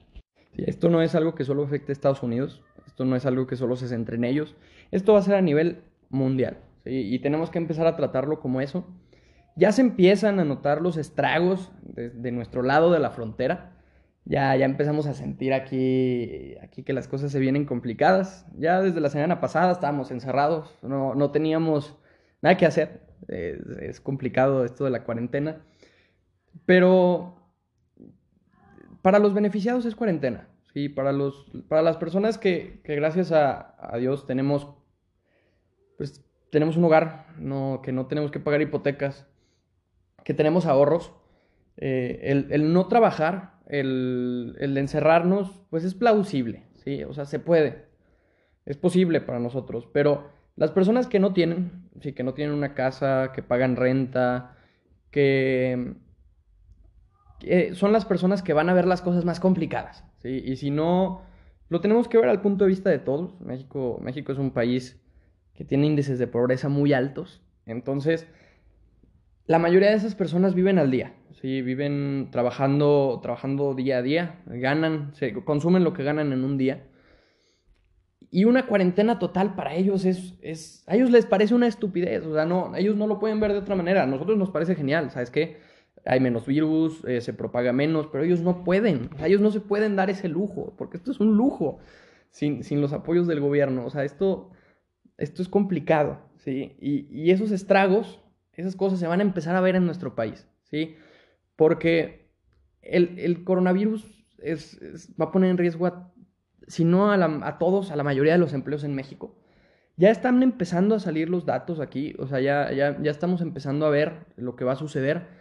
Esto 0.56 0.90
no 0.90 1.02
es 1.02 1.16
algo 1.16 1.34
que 1.34 1.46
solo 1.46 1.64
afecte 1.64 1.92
a 1.92 1.94
Estados 1.94 2.22
Unidos. 2.22 2.62
Esto 2.86 3.06
no 3.06 3.16
es 3.16 3.26
algo 3.26 3.48
que 3.48 3.56
solo 3.56 3.76
se 3.76 3.88
centre 3.88 4.18
en 4.18 4.26
ellos. 4.26 4.56
Esto 4.92 5.14
va 5.14 5.20
a 5.20 5.24
ser 5.24 5.36
a 5.36 5.42
nivel 5.42 5.82
mundial. 6.10 6.60
Y 6.86 7.20
tenemos 7.20 7.50
que 7.50 7.58
empezar 7.58 7.88
a 7.88 7.96
tratarlo 7.96 8.40
como 8.40 8.62
eso. 8.62 8.86
Ya 9.56 9.72
se 9.72 9.82
empiezan 9.82 10.40
a 10.40 10.46
notar 10.46 10.82
los 10.82 10.98
estragos 10.98 11.72
de, 11.82 12.32
nuestro 12.32 12.64
lado 12.64 12.92
de 12.92 13.00
la 13.00 13.12
frontera. 13.12 13.74
Ya, 14.26 14.56
ya 14.56 14.66
empezamos 14.66 15.08
a 15.08 15.14
sentir 15.14 15.54
aquí, 15.54 16.56
aquí 16.62 16.84
que 16.84 16.94
las 16.94 17.08
cosas 17.08 17.32
se 17.32 17.40
vienen 17.40 17.66
complicadas. 17.66 18.46
Ya 18.58 18.82
desde 18.82 19.02
la 19.02 19.10
semana 19.10 19.42
pasada 19.42 19.72
estábamos 19.72 20.12
encerrados, 20.12 20.78
no, 20.82 21.16
no 21.16 21.32
teníamos 21.32 21.98
nada 22.42 22.58
que 22.58 22.66
hacer. 22.66 23.02
es 23.28 24.00
complicado 24.00 24.64
esto 24.66 24.86
de 24.86 24.92
la 24.92 25.04
cuarentena. 25.04 25.62
Pero 26.66 27.40
para 29.02 29.20
los 29.20 29.34
beneficiados 29.34 29.86
es 29.86 29.96
cuarentena. 29.96 30.48
Sí, 30.74 30.88
para, 30.88 31.12
los, 31.12 31.52
para 31.68 31.82
las 31.82 31.98
personas 31.98 32.38
que, 32.38 32.82
gracias 32.84 33.32
a, 33.32 33.76
Dios 33.98 34.28
tenemos, 34.28 34.68
pues, 35.98 36.24
tenemos 36.52 36.78
un 36.78 36.84
hogar, 36.84 37.26
no, 37.38 37.82
que 37.84 37.92
no 37.92 38.06
tenemos 38.06 38.30
que 38.30 38.40
pagar 38.40 38.62
hipotecas, 38.62 39.28
que 40.24 40.34
tenemos 40.34 40.66
ahorros, 40.66 41.14
eh, 41.78 42.48
el, 42.50 42.74
no 42.74 42.88
trabajar, 42.88 43.60
el, 43.68 44.56
el, 44.60 44.78
encerrarnos, 44.78 45.62
pues 45.70 45.84
es 45.84 45.96
plausible, 45.96 46.64
¿sí? 46.76 47.04
O 47.04 47.14
sea, 47.14 47.26
se 47.26 47.40
puede, 47.40 47.86
es 48.66 48.78
posible 48.78 49.22
para 49.22 49.40
nosotros, 49.40 49.88
pero 49.92 50.30
las 50.56 50.72
personas 50.72 51.08
que 51.08 51.20
no 51.20 51.34
tienen, 51.34 51.90
sí, 52.02 52.14
que 52.14 52.24
no 52.24 52.34
tienen 52.34 52.54
una 52.54 52.74
casa, 52.74 53.32
que 53.34 53.44
pagan 53.44 53.76
renta, 53.76 54.58
que 55.12 55.96
son 57.74 57.94
las 57.94 58.06
personas 58.06 58.44
que 58.44 58.54
van 58.54 58.70
a 58.70 58.74
ver 58.74 58.86
las 58.86 59.02
cosas 59.02 59.26
más 59.26 59.40
complicadas. 59.40 60.04
¿sí? 60.22 60.42
Y 60.46 60.58
si 60.58 60.72
no, 60.72 61.22
lo 61.70 61.82
tenemos 61.82 62.08
que 62.08 62.18
ver 62.18 62.30
al 62.30 62.42
punto 62.42 62.66
de 62.66 62.70
vista 62.70 62.90
de 62.90 63.00
todos. 63.00 63.40
México, 63.40 64.00
México 64.02 64.32
es 64.32 64.38
un 64.38 64.52
país 64.52 65.02
que 65.54 65.64
tiene 65.64 65.88
índices 65.88 66.20
de 66.20 66.28
pobreza 66.28 66.70
muy 66.70 66.94
altos. 66.94 67.42
Entonces, 67.66 68.28
la 69.50 69.58
mayoría 69.58 69.90
de 69.90 69.96
esas 69.96 70.14
personas 70.14 70.54
viven 70.54 70.78
al 70.78 70.92
día. 70.92 71.14
¿sí? 71.42 71.62
Viven 71.64 72.30
trabajando, 72.32 73.20
trabajando 73.22 73.74
día 73.74 73.98
a 73.98 74.02
día, 74.02 74.42
ganan, 74.46 75.14
se 75.16 75.34
consumen 75.34 75.84
lo 75.84 75.94
que 75.94 76.04
ganan 76.04 76.32
en 76.32 76.44
un 76.44 76.58
día. 76.58 76.88
Y 78.30 78.46
una 78.46 78.68
cuarentena 78.68 79.18
total 79.18 79.56
para 79.56 79.74
ellos 79.74 80.06
es, 80.06 80.36
es, 80.42 80.84
a 80.88 80.96
ellos 80.96 81.10
les 81.10 81.26
parece 81.26 81.56
una 81.56 81.66
estupidez, 81.66 82.24
o 82.26 82.36
sea, 82.36 82.46
no, 82.46 82.76
ellos 82.76 82.96
no 82.96 83.08
lo 83.08 83.20
pueden 83.20 83.40
ver 83.40 83.54
de 83.54 83.58
otra 83.58 83.76
manera, 83.76 84.04
a 84.04 84.06
nosotros 84.06 84.38
nos 84.38 84.52
parece 84.52 84.76
genial, 84.76 85.10
¿sabes 85.10 85.32
qué? 85.32 85.58
hay 86.06 86.20
menos 86.20 86.46
virus, 86.46 87.04
eh, 87.06 87.22
se 87.22 87.34
propaga 87.34 87.74
menos, 87.74 88.08
pero 88.08 88.24
ellos 88.24 88.42
no 88.42 88.64
pueden, 88.64 89.10
o 89.20 89.26
ellos 89.26 89.42
no 89.42 89.52
se 89.52 89.62
pueden 89.62 89.96
dar 89.96 90.10
ese 90.10 90.28
lujo, 90.28 90.74
porque 90.78 90.98
esto 90.98 91.12
es 91.12 91.20
un 91.20 91.36
lujo 91.36 91.80
sin, 92.30 92.62
los 92.82 92.94
apoyos 92.94 93.28
del 93.28 93.40
gobierno, 93.40 93.86
o 93.86 93.90
sea, 93.90 94.04
esto, 94.04 94.52
esto 95.18 95.42
es 95.42 95.50
complicado, 95.50 96.20
¿sí? 96.38 96.76
Y, 96.80 97.32
esos 97.32 97.52
estragos, 97.52 98.22
esas 98.60 98.76
cosas 98.76 99.00
se 99.00 99.08
van 99.08 99.20
a 99.20 99.24
empezar 99.24 99.56
a 99.56 99.62
ver 99.62 99.76
en 99.76 99.86
nuestro 99.86 100.16
país, 100.16 100.48
¿sí? 100.64 100.96
Porque 101.56 102.30
el, 102.82 103.44
coronavirus 103.44 104.06
es, 104.40 104.80
va 105.20 105.26
a 105.26 105.32
poner 105.32 105.50
en 105.50 105.58
riesgo, 105.58 105.86
a, 105.86 106.14
si 106.68 106.86
no 106.86 107.12
a, 107.12 107.48
a 107.48 107.58
todos, 107.58 107.92
a 107.92 107.96
la 107.96 108.04
mayoría 108.04 108.34
de 108.34 108.40
los 108.40 108.54
empleos 108.54 108.84
en 108.84 108.96
México. 108.96 109.36
Ya 109.98 110.12
están 110.12 110.42
empezando 110.44 110.96
a 110.96 111.00
salir 111.00 111.30
los 111.30 111.46
datos 111.46 111.80
aquí, 111.80 112.16
o 112.20 112.28
sea, 112.28 112.40
ya, 112.40 112.72
ya, 112.72 113.02
ya 113.02 113.12
estamos 113.12 113.42
empezando 113.42 113.86
a 113.86 113.90
ver 113.90 114.28
lo 114.38 114.56
que 114.56 114.64
va 114.64 114.74
a 114.74 114.78
suceder 114.78 115.40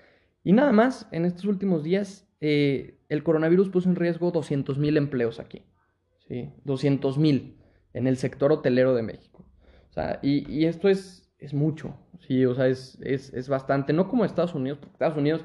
y 0.48 0.52
nada 0.52 0.72
más, 0.72 1.06
en 1.12 1.26
estos 1.26 1.44
últimos 1.44 1.84
días, 1.84 2.26
eh, 2.40 3.00
el 3.10 3.22
coronavirus 3.22 3.68
puso 3.68 3.88
en 3.88 3.96
riesgo 3.96 4.32
200.000 4.32 4.96
empleos 4.96 5.40
aquí. 5.40 5.62
¿sí? 6.26 6.50
200.000 6.64 7.56
en 7.92 8.06
el 8.06 8.16
sector 8.16 8.52
hotelero 8.52 8.94
de 8.94 9.02
México. 9.02 9.44
O 9.90 9.92
sea, 9.92 10.20
y, 10.22 10.64
esto 10.64 10.88
es, 10.88 11.27
es 11.38 11.54
mucho, 11.54 11.95
¿sí? 12.26 12.45
O 12.45 12.54
sea, 12.54 12.66
es, 12.66 12.99
es, 13.00 13.49
bastante. 13.49 13.92
No 13.92 14.09
como 14.09 14.25
Estados 14.25 14.54
Unidos, 14.54 14.78
porque 14.78 14.92
Estados 14.95 15.16
Unidos 15.16 15.45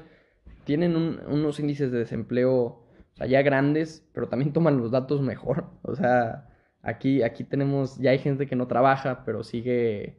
tienen 0.64 0.96
unos 0.96 1.60
índices 1.60 1.92
de 1.92 1.98
desempleo 1.98 2.84
ya 3.16 3.42
grandes, 3.42 4.08
pero 4.12 4.28
también 4.28 4.52
toman 4.52 4.78
los 4.78 4.90
datos 4.90 5.20
mejor. 5.20 5.66
O 5.82 5.94
sea, 5.94 6.48
aquí, 6.82 7.22
aquí 7.22 7.44
tenemos, 7.44 7.98
ya 7.98 8.10
hay 8.10 8.18
gente 8.18 8.46
que 8.46 8.56
no 8.56 8.66
trabaja, 8.66 9.24
pero 9.24 9.44
sigue... 9.44 10.18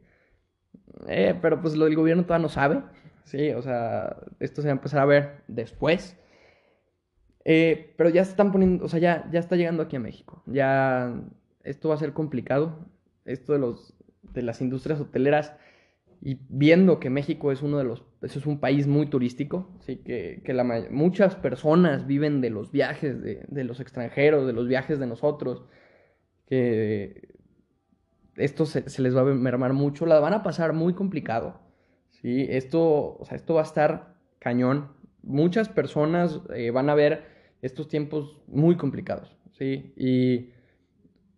Eh, 1.08 1.34
pero 1.42 1.60
pues 1.60 1.76
lo 1.76 1.84
del 1.86 1.96
gobierno 1.96 2.24
todavía 2.24 2.42
no 2.42 2.48
sabe. 2.48 2.82
Sí, 3.24 3.50
o 3.50 3.62
sea, 3.62 4.16
esto 4.40 4.62
se 4.62 4.68
va 4.68 4.72
a 4.72 4.76
empezar 4.76 5.00
a 5.00 5.06
ver 5.06 5.42
después. 5.48 6.16
Eh, 7.44 7.94
pero 7.96 8.10
ya 8.10 8.24
se 8.24 8.30
están 8.30 8.52
poniendo, 8.52 8.84
o 8.84 8.88
sea, 8.88 9.00
ya, 9.00 9.28
ya 9.30 9.40
está 9.40 9.56
llegando 9.56 9.82
aquí 9.82 9.96
a 9.96 10.00
México. 10.00 10.42
Ya 10.46 11.14
esto 11.64 11.88
va 11.88 11.96
a 11.96 11.98
ser 11.98 12.12
complicado. 12.12 12.78
Esto 13.24 13.52
de 13.52 13.58
los 13.58 13.95
de 14.36 14.42
las 14.42 14.60
industrias 14.60 15.00
hoteleras 15.00 15.56
y 16.22 16.38
viendo 16.48 17.00
que 17.00 17.10
México 17.10 17.50
es 17.50 17.62
uno 17.62 17.78
de 17.78 17.84
los 17.84 18.04
es 18.22 18.46
un 18.46 18.60
país 18.60 18.86
muy 18.86 19.06
turístico, 19.06 19.70
sí 19.80 19.96
que, 19.96 20.42
que 20.44 20.52
la, 20.52 20.64
muchas 20.90 21.36
personas 21.36 22.06
viven 22.06 22.40
de 22.40 22.50
los 22.50 22.72
viajes 22.72 23.20
de, 23.22 23.44
de, 23.48 23.64
los 23.64 23.80
extranjeros, 23.80 24.46
de 24.46 24.52
los 24.52 24.66
viajes 24.66 24.98
de 24.98 25.06
nosotros, 25.06 25.64
que 26.46 27.28
esto 28.36 28.66
se, 28.66 28.88
se 28.88 29.02
les 29.02 29.16
va 29.16 29.22
a 29.22 29.24
mermar 29.24 29.72
mucho, 29.72 30.06
la 30.06 30.20
van 30.20 30.34
a 30.34 30.42
pasar 30.42 30.72
muy 30.72 30.94
complicado. 30.94 31.60
¿sí? 32.10 32.46
Esto, 32.48 33.16
o 33.18 33.24
sea, 33.24 33.36
esto 33.36 33.54
va 33.54 33.60
a 33.60 33.64
estar 33.64 34.16
cañón. 34.38 34.88
Muchas 35.22 35.68
personas 35.68 36.40
eh, 36.54 36.70
van 36.70 36.90
a 36.90 36.94
ver 36.94 37.24
estos 37.62 37.88
tiempos 37.88 38.40
muy 38.46 38.76
complicados, 38.76 39.36
¿sí? 39.52 39.92
Y, 39.96 40.50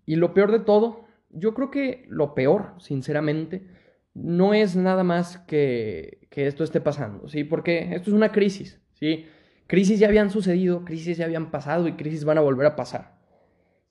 y 0.04 0.16
lo 0.16 0.34
peor 0.34 0.52
de 0.52 0.60
todo, 0.60 1.07
yo 1.30 1.54
creo 1.54 1.70
que 1.70 2.06
lo 2.08 2.34
peor, 2.34 2.74
sinceramente, 2.78 3.66
no 4.14 4.54
es 4.54 4.76
nada 4.76 5.04
más 5.04 5.38
que, 5.38 6.26
que 6.30 6.46
esto 6.46 6.64
esté 6.64 6.80
pasando, 6.80 7.28
¿sí? 7.28 7.44
Porque 7.44 7.94
esto 7.94 8.10
es 8.10 8.14
una 8.14 8.32
crisis, 8.32 8.80
¿sí? 8.94 9.26
Crisis 9.66 9.98
ya 10.00 10.08
habían 10.08 10.30
sucedido, 10.30 10.84
crisis 10.84 11.18
ya 11.18 11.24
habían 11.24 11.50
pasado 11.50 11.88
y 11.88 11.92
crisis 11.92 12.24
van 12.24 12.38
a 12.38 12.42
volver 12.42 12.66
a 12.66 12.76
pasar, 12.76 13.18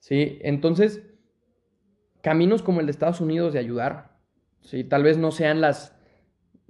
¿sí? 0.00 0.38
Entonces, 0.42 1.02
caminos 2.20 2.62
como 2.62 2.80
el 2.80 2.86
de 2.86 2.92
Estados 2.92 3.20
Unidos 3.20 3.52
de 3.52 3.60
ayudar, 3.60 4.18
¿sí? 4.62 4.84
Tal 4.84 5.02
vez 5.02 5.18
no 5.18 5.30
sean 5.30 5.60
las 5.60 5.98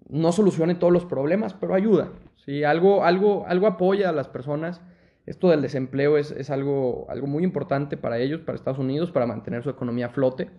no 0.08 0.32
solucione 0.32 0.74
todos 0.74 0.92
los 0.92 1.04
problemas, 1.04 1.54
pero 1.54 1.74
ayuda. 1.74 2.12
¿sí? 2.36 2.64
Algo, 2.64 3.04
algo, 3.04 3.46
algo 3.46 3.66
apoya 3.66 4.08
a 4.08 4.12
las 4.12 4.28
personas. 4.28 4.80
Esto 5.28 5.50
del 5.50 5.62
desempleo 5.62 6.16
es, 6.16 6.50
algo, 6.50 7.06
algo 7.08 7.26
muy 7.26 7.44
importante 7.44 7.96
para 7.96 8.18
ellos, 8.18 8.40
para 8.40 8.56
Estados 8.56 8.78
Unidos, 8.78 9.10
para 9.10 9.26
mantener 9.26 9.62
su 9.62 9.70
economía 9.70 10.06
a 10.06 10.10
flote. 10.10 10.50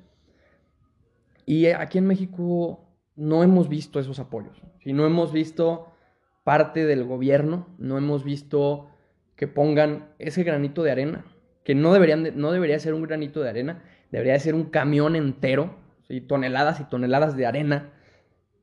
Y 1.45 1.67
aquí 1.67 1.97
en 1.97 2.07
México 2.07 2.87
no 3.15 3.43
hemos 3.43 3.67
visto 3.69 3.99
esos 3.99 4.19
apoyos. 4.19 4.61
¿sí? 4.83 4.93
No 4.93 5.05
hemos 5.05 5.33
visto 5.33 5.87
parte 6.43 6.85
del 6.85 7.03
gobierno, 7.03 7.67
no 7.77 7.97
hemos 7.97 8.23
visto 8.23 8.89
que 9.35 9.47
pongan 9.47 10.09
ese 10.19 10.43
granito 10.43 10.83
de 10.83 10.91
arena, 10.91 11.25
que 11.63 11.75
no, 11.75 11.93
deberían 11.93 12.27
no 12.35 12.51
debería 12.51 12.79
ser 12.79 12.93
un 12.93 13.03
granito 13.03 13.41
de 13.41 13.49
arena, 13.49 13.83
debería 14.11 14.37
ser 14.39 14.55
un 14.55 14.65
camión 14.65 15.15
entero, 15.15 15.75
¿sí? 16.07 16.21
toneladas 16.21 16.79
y 16.79 16.83
toneladas 16.83 17.35
de 17.35 17.45
arena 17.45 17.93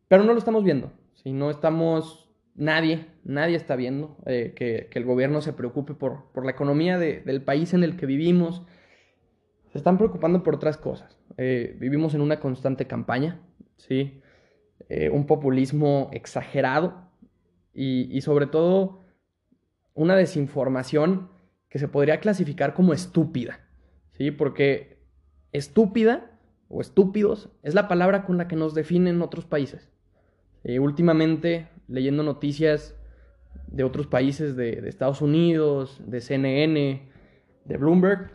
pero 0.08 0.24
no 0.24 0.32
lo 0.32 0.38
estamos 0.38 0.64
viendo. 0.64 0.92
Si 1.14 1.32
no 1.32 1.50
estamos, 1.50 2.25
nadie, 2.56 3.06
nadie 3.24 3.56
está 3.56 3.76
viendo 3.76 4.16
eh, 4.26 4.52
que, 4.56 4.88
el 4.92 5.04
gobierno 5.04 5.40
se 5.40 5.52
preocupe 5.52 5.94
por, 5.94 6.32
por 6.32 6.44
la 6.44 6.52
economía 6.52 6.98
del 6.98 7.42
país 7.42 7.74
en 7.74 7.84
el 7.84 7.96
que 7.96 8.06
vivimos. 8.06 8.62
Se 9.68 9.78
están 9.78 9.98
preocupando 9.98 10.42
por 10.42 10.54
otras 10.54 10.76
cosas. 10.76 11.18
Eh, 11.36 11.76
vivimos 11.78 12.14
en 12.14 12.22
una 12.22 12.40
constante 12.40 12.86
campaña, 12.86 13.42
¿sí? 13.76 14.20
Eh, 14.88 15.10
un 15.10 15.26
populismo 15.26 16.10
exagerado 16.12 17.10
y, 17.74 18.08
y 18.16 18.20
sobre 18.22 18.46
todo 18.46 19.04
una 19.94 20.16
desinformación 20.16 21.30
que 21.68 21.78
se 21.78 21.88
podría 21.88 22.20
clasificar 22.20 22.74
como 22.74 22.92
estúpida, 22.92 23.60
¿sí? 24.12 24.30
Porque 24.30 24.98
estúpida 25.52 26.38
o 26.68 26.80
estúpidos 26.80 27.50
es 27.62 27.74
la 27.74 27.88
palabra 27.88 28.24
con 28.24 28.38
la 28.38 28.48
que 28.48 28.56
nos 28.56 28.74
definen 28.74 29.22
otros 29.22 29.44
países. 29.44 29.90
Últimamente, 30.80 31.68
leyendo 31.88 32.22
noticias 32.22 32.94
de 33.68 33.84
otros 33.84 34.06
países, 34.06 34.56
de, 34.56 34.88
Estados 34.88 35.22
Unidos, 35.22 36.00
de 36.06 36.20
CNN, 36.20 37.08
de 37.64 37.76
Bloomberg, 37.76 38.30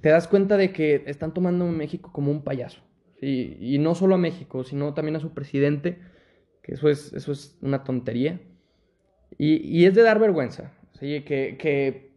te 0.00 0.08
das 0.08 0.28
cuenta 0.28 0.56
de 0.56 0.72
que 0.72 1.04
están 1.06 1.34
tomando 1.34 1.66
a 1.66 1.72
México 1.72 2.10
como 2.12 2.30
un 2.30 2.42
payaso. 2.42 2.82
Y 3.20 3.78
no 3.78 3.94
solo 3.94 4.16
a 4.16 4.18
México, 4.18 4.64
sino 4.64 4.92
también 4.92 5.16
a 5.16 5.20
su 5.20 5.32
presidente, 5.32 5.98
que 6.62 6.74
eso 6.74 6.90
es, 6.90 7.12
eso 7.14 7.32
es 7.32 7.56
una 7.62 7.82
tontería. 7.82 8.40
Y, 9.38 9.86
es 9.86 9.94
de 9.94 10.02
dar 10.02 10.18
vergüenza, 10.18 10.72
¿sí? 11.00 11.22
que, 11.22 11.56
que 11.58 12.12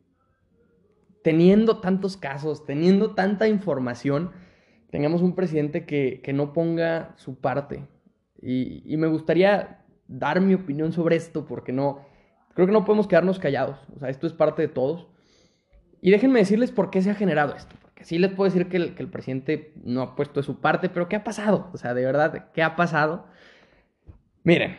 teniendo 1.24 1.79
tantos 1.79 2.17
casos, 2.17 2.65
teniendo 2.65 3.15
tanta 3.15 3.47
información, 3.47 4.31
tengamos 4.91 5.21
un 5.21 5.33
presidente 5.33 5.86
que, 5.86 6.21
que 6.21 6.33
no 6.33 6.51
ponga 6.51 7.15
su 7.17 7.39
parte, 7.39 7.88
y, 8.41 8.95
me 8.97 9.07
gustaría 9.07 9.83
dar 10.08 10.42
mi 10.42 10.54
opinión 10.54 10.92
sobre 10.94 11.16
esto 11.16 11.46
porque 11.46 11.72
no, 11.72 12.06
creo 12.54 12.68
que 12.68 12.74
no 12.74 12.86
podemos 12.86 13.08
quedarnos 13.08 13.40
callados. 13.40 13.80
O 13.96 14.00
sea, 14.00 14.10
esto 14.10 14.28
es 14.28 14.34
parte 14.34 14.62
de 14.62 14.68
todos. 14.68 15.08
Y 16.02 16.12
déjenme 16.12 16.40
decirles 16.40 16.72
por 16.72 16.90
qué 16.90 17.02
se 17.02 17.10
ha 17.10 17.16
generado 17.16 17.56
esto. 17.56 17.76
Porque 17.82 18.04
sí 18.04 18.20
les 18.20 18.32
puedo 18.32 18.50
decir 18.50 18.70
que 18.70 18.78
el, 18.78 18.96
que 18.96 19.04
el 19.04 19.10
presidente 19.10 19.74
no 19.84 20.02
ha 20.02 20.16
puesto 20.16 20.40
de 20.40 20.46
su 20.46 20.60
parte, 20.60 20.90
pero 20.90 21.10
¿qué 21.10 21.16
ha 21.16 21.24
pasado? 21.24 21.70
O 21.74 21.78
sea, 21.78 21.94
de 21.94 22.06
verdad, 22.06 22.52
¿qué 22.54 22.64
ha 22.64 22.76
pasado? 22.76 23.28
Miren, 24.44 24.78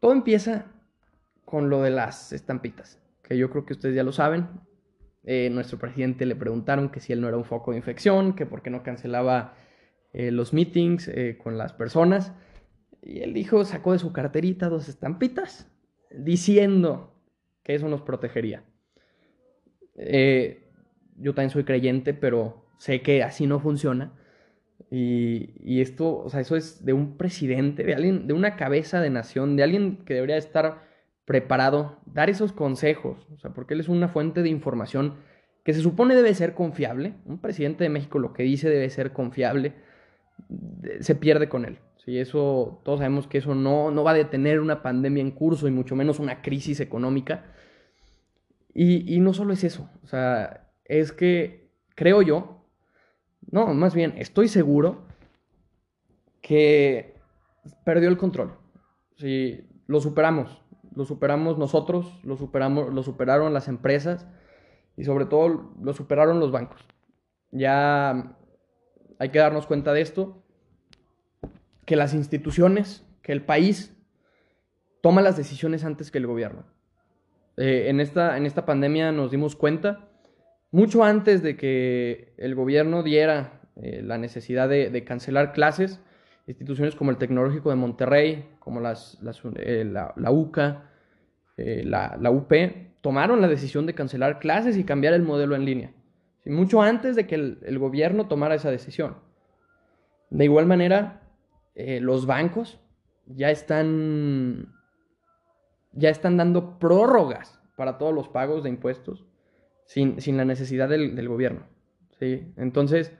todo 0.00 0.12
empieza 0.12 0.66
con 1.44 1.68
lo 1.68 1.82
de 1.82 1.90
las 1.90 2.32
estampitas, 2.32 3.00
que 3.22 3.36
yo 3.36 3.50
creo 3.50 3.66
que 3.66 3.72
ustedes 3.72 3.94
ya 3.94 4.02
lo 4.02 4.12
saben. 4.12 4.48
Eh, 5.24 5.50
nuestro 5.50 5.78
presidente 5.78 6.24
le 6.24 6.36
preguntaron 6.36 6.90
que 6.90 7.00
si 7.00 7.12
él 7.12 7.20
no 7.20 7.28
era 7.28 7.36
un 7.36 7.44
foco 7.44 7.72
de 7.72 7.76
infección, 7.76 8.34
que 8.34 8.46
por 8.46 8.62
qué 8.62 8.70
no 8.70 8.82
cancelaba 8.82 9.54
eh, 10.12 10.30
los 10.30 10.52
meetings 10.52 11.08
eh, 11.08 11.38
con 11.42 11.58
las 11.58 11.72
personas. 11.72 12.32
Y 13.02 13.20
él 13.20 13.32
dijo, 13.32 13.64
sacó 13.64 13.92
de 13.92 13.98
su 13.98 14.12
carterita 14.12 14.68
dos 14.68 14.88
estampitas, 14.88 15.70
diciendo 16.10 17.14
que 17.62 17.74
eso 17.74 17.88
nos 17.88 18.02
protegería. 18.02 18.64
yo 19.96 21.34
también 21.34 21.50
soy 21.50 21.64
creyente, 21.64 22.14
pero 22.14 22.64
sé 22.78 23.02
que 23.02 23.22
así 23.22 23.46
no 23.46 23.60
funciona. 23.60 24.12
Y, 24.90 25.54
y, 25.62 25.82
esto, 25.82 26.18
o 26.18 26.28
sea, 26.30 26.40
eso 26.40 26.56
es 26.56 26.84
de 26.84 26.92
un 26.92 27.16
presidente, 27.16 27.84
de 27.84 27.94
alguien, 27.94 28.26
de 28.26 28.32
una 28.32 28.56
cabeza 28.56 29.00
de 29.00 29.10
nación, 29.10 29.56
de 29.56 29.62
alguien 29.62 29.98
que 30.04 30.14
debería 30.14 30.36
estar 30.36 30.88
preparado, 31.26 32.00
dar 32.06 32.28
esos 32.28 32.52
consejos, 32.52 33.28
o 33.32 33.38
sea, 33.38 33.52
porque 33.52 33.74
él 33.74 33.80
es 33.80 33.88
una 33.88 34.08
fuente 34.08 34.42
de 34.42 34.48
información 34.48 35.14
que 35.64 35.72
se 35.72 35.80
supone 35.80 36.14
debe 36.14 36.34
ser 36.34 36.54
confiable. 36.54 37.14
Un 37.26 37.38
presidente 37.38 37.84
de 37.84 37.90
México 37.90 38.18
lo 38.18 38.32
que 38.32 38.42
dice 38.42 38.68
debe 38.68 38.90
ser 38.90 39.12
confiable, 39.12 39.74
se 41.00 41.14
pierde 41.14 41.48
con 41.48 41.64
él. 41.64 41.78
Sí, 42.04 42.18
eso, 42.18 42.80
todos 42.84 43.00
sabemos 43.00 43.26
que 43.26 43.38
eso 43.38 43.54
no, 43.54 43.90
no 43.90 44.04
va 44.04 44.12
a 44.12 44.14
detener 44.14 44.60
una 44.60 44.82
pandemia 44.82 45.20
en 45.20 45.32
curso 45.32 45.68
y 45.68 45.70
mucho 45.70 45.96
menos 45.96 46.18
una 46.18 46.42
crisis 46.42 46.80
económica. 46.80 47.52
Y, 48.72 49.14
y 49.14 49.20
no 49.20 49.34
solo 49.34 49.52
es 49.52 49.64
eso, 49.64 49.90
o 50.04 50.06
sea, 50.06 50.72
es 50.84 51.12
que 51.12 51.70
creo 51.94 52.22
yo, 52.22 52.64
no, 53.50 53.74
más 53.74 53.94
bien, 53.94 54.14
estoy 54.16 54.48
seguro 54.48 55.06
que 56.40 57.14
perdió 57.84 58.08
el 58.08 58.16
control. 58.16 58.56
Sí, 59.16 59.66
lo 59.86 60.00
superamos 60.00 60.60
lo 60.94 61.04
superamos 61.04 61.58
nosotros, 61.58 62.20
lo, 62.24 62.36
superamos, 62.36 62.92
lo 62.92 63.02
superaron 63.02 63.52
las 63.52 63.68
empresas 63.68 64.26
y 64.96 65.04
sobre 65.04 65.26
todo 65.26 65.72
lo 65.80 65.92
superaron 65.94 66.40
los 66.40 66.50
bancos. 66.50 66.84
Ya 67.50 68.36
hay 69.18 69.28
que 69.30 69.38
darnos 69.38 69.66
cuenta 69.66 69.92
de 69.92 70.00
esto, 70.00 70.39
que 71.90 71.96
las 71.96 72.14
instituciones, 72.14 73.04
que 73.20 73.32
el 73.32 73.42
país 73.42 73.92
toma 75.02 75.22
las 75.22 75.36
decisiones 75.36 75.82
antes 75.82 76.12
que 76.12 76.18
el 76.18 76.28
gobierno. 76.28 76.62
Eh, 77.56 77.86
en, 77.88 77.98
esta, 77.98 78.36
en 78.36 78.46
esta 78.46 78.64
pandemia 78.64 79.10
nos 79.10 79.32
dimos 79.32 79.56
cuenta, 79.56 80.08
mucho 80.70 81.02
antes 81.02 81.42
de 81.42 81.56
que 81.56 82.32
el 82.38 82.54
gobierno 82.54 83.02
diera 83.02 83.60
eh, 83.82 84.02
la 84.04 84.18
necesidad 84.18 84.68
de, 84.68 85.02
cancelar 85.02 85.52
clases, 85.52 86.00
instituciones 86.46 86.94
como 86.94 87.10
el 87.10 87.16
Tecnológico 87.16 87.70
de 87.70 87.76
Monterrey, 87.76 88.48
como 88.60 88.80
eh, 89.56 89.84
la, 89.84 90.30
UCA, 90.30 90.84
eh, 91.56 91.82
la, 91.84 92.30
UP, 92.30 92.52
tomaron 93.00 93.40
la 93.40 93.48
decisión 93.48 93.84
de 93.86 93.94
cancelar 93.94 94.38
clases 94.38 94.76
y 94.76 94.84
cambiar 94.84 95.14
el 95.14 95.22
modelo 95.22 95.56
en 95.56 95.64
línea, 95.64 95.92
mucho 96.46 96.82
antes 96.82 97.16
de 97.16 97.26
que 97.26 97.34
el, 97.34 97.78
gobierno 97.80 98.28
tomara 98.28 98.54
esa 98.54 98.70
decisión. 98.70 99.16
De 100.30 100.44
igual 100.44 100.66
manera, 100.66 101.20
eh, 101.74 102.00
los 102.00 102.26
bancos 102.26 102.80
ya 103.26 103.50
están, 103.50 104.74
ya 105.92 106.10
están 106.10 106.36
dando 106.36 106.78
prórrogas 106.78 107.60
para 107.76 107.98
todos 107.98 108.14
los 108.14 108.28
pagos 108.28 108.62
de 108.62 108.70
impuestos 108.70 109.26
sin, 109.86 110.16
la 110.36 110.44
necesidad 110.44 110.88
del, 110.88 111.28
gobierno. 111.28 111.66
¿sí? 112.18 112.52
Entonces, 112.56 113.12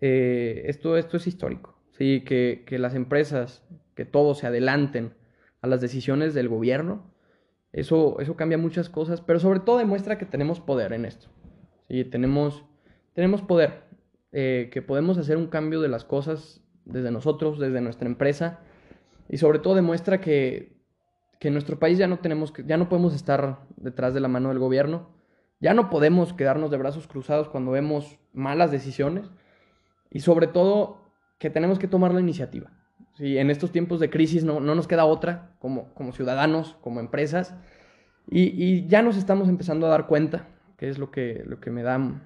esto, 0.00 0.96
esto 0.96 1.16
es 1.16 1.26
histórico. 1.26 1.80
¿sí? 2.00 2.22
Que, 2.22 2.64
las 2.78 2.94
empresas, 2.94 3.62
que 3.94 4.06
todos 4.06 4.38
se 4.38 4.46
adelanten 4.46 5.12
a 5.60 5.66
las 5.66 5.82
decisiones 5.82 6.32
del 6.32 6.48
gobierno, 6.48 7.12
eso, 7.72 8.18
eso 8.20 8.36
cambia 8.36 8.58
muchas 8.58 8.88
cosas, 8.88 9.20
pero 9.20 9.38
sobre 9.38 9.60
todo 9.60 9.78
demuestra 9.78 10.16
que 10.16 10.24
tenemos 10.24 10.60
poder 10.60 10.94
en 10.94 11.04
esto. 11.04 11.28
¿sí? 11.88 12.04
Tenemos, 12.04 12.64
tenemos 13.12 13.42
poder, 13.42 13.82
eh, 14.32 14.70
que 14.72 14.80
podemos 14.80 15.18
hacer 15.18 15.36
un 15.36 15.48
cambio 15.48 15.82
de 15.82 15.88
las 15.88 16.04
cosas 16.04 16.64
desde 16.92 17.10
nosotros, 17.10 17.58
desde 17.58 17.80
nuestra 17.80 18.08
empresa, 18.08 18.60
y 19.28 19.38
sobre 19.38 19.58
todo 19.58 19.74
demuestra 19.74 20.20
que, 20.20 20.76
que 21.38 21.48
en 21.48 21.54
nuestro 21.54 21.78
país 21.78 21.98
ya 21.98 22.06
no, 22.06 22.18
tenemos 22.18 22.52
ya 22.66 22.76
no 22.76 22.88
podemos 22.88 23.14
estar 23.14 23.60
detrás 23.76 24.14
de 24.14 24.20
la 24.20 24.28
mano 24.28 24.48
del 24.50 24.58
gobierno, 24.58 25.08
ya 25.60 25.74
no 25.74 25.90
podemos 25.90 26.32
quedarnos 26.32 26.70
de 26.70 26.78
brazos 26.78 27.06
cruzados 27.06 27.48
cuando 27.48 27.70
vemos 27.70 28.18
malas 28.32 28.70
decisiones, 28.70 29.30
y 30.10 30.20
sobre 30.20 30.46
todo 30.46 31.00
que 31.38 31.50
tenemos 31.50 31.78
que 31.78 31.88
tomar 31.88 32.12
la 32.12 32.20
iniciativa. 32.20 32.70
Si 33.14 33.38
en 33.38 33.50
estos 33.50 33.72
tiempos 33.72 34.00
de 34.00 34.10
crisis 34.10 34.44
no, 34.44 34.60
nos 34.60 34.88
queda 34.88 35.04
otra 35.04 35.54
como, 35.58 35.92
como 35.94 36.12
ciudadanos, 36.12 36.76
como 36.80 37.00
empresas, 37.00 37.54
y, 38.30 38.86
ya 38.86 39.02
nos 39.02 39.16
estamos 39.16 39.48
empezando 39.48 39.86
a 39.86 39.90
dar 39.90 40.06
cuenta, 40.06 40.46
que 40.76 40.88
es 40.88 40.98
lo 40.98 41.10
que, 41.10 41.42
lo 41.46 41.58
que 41.60 41.70
me, 41.70 41.82
da, 41.82 41.98
me 41.98 42.20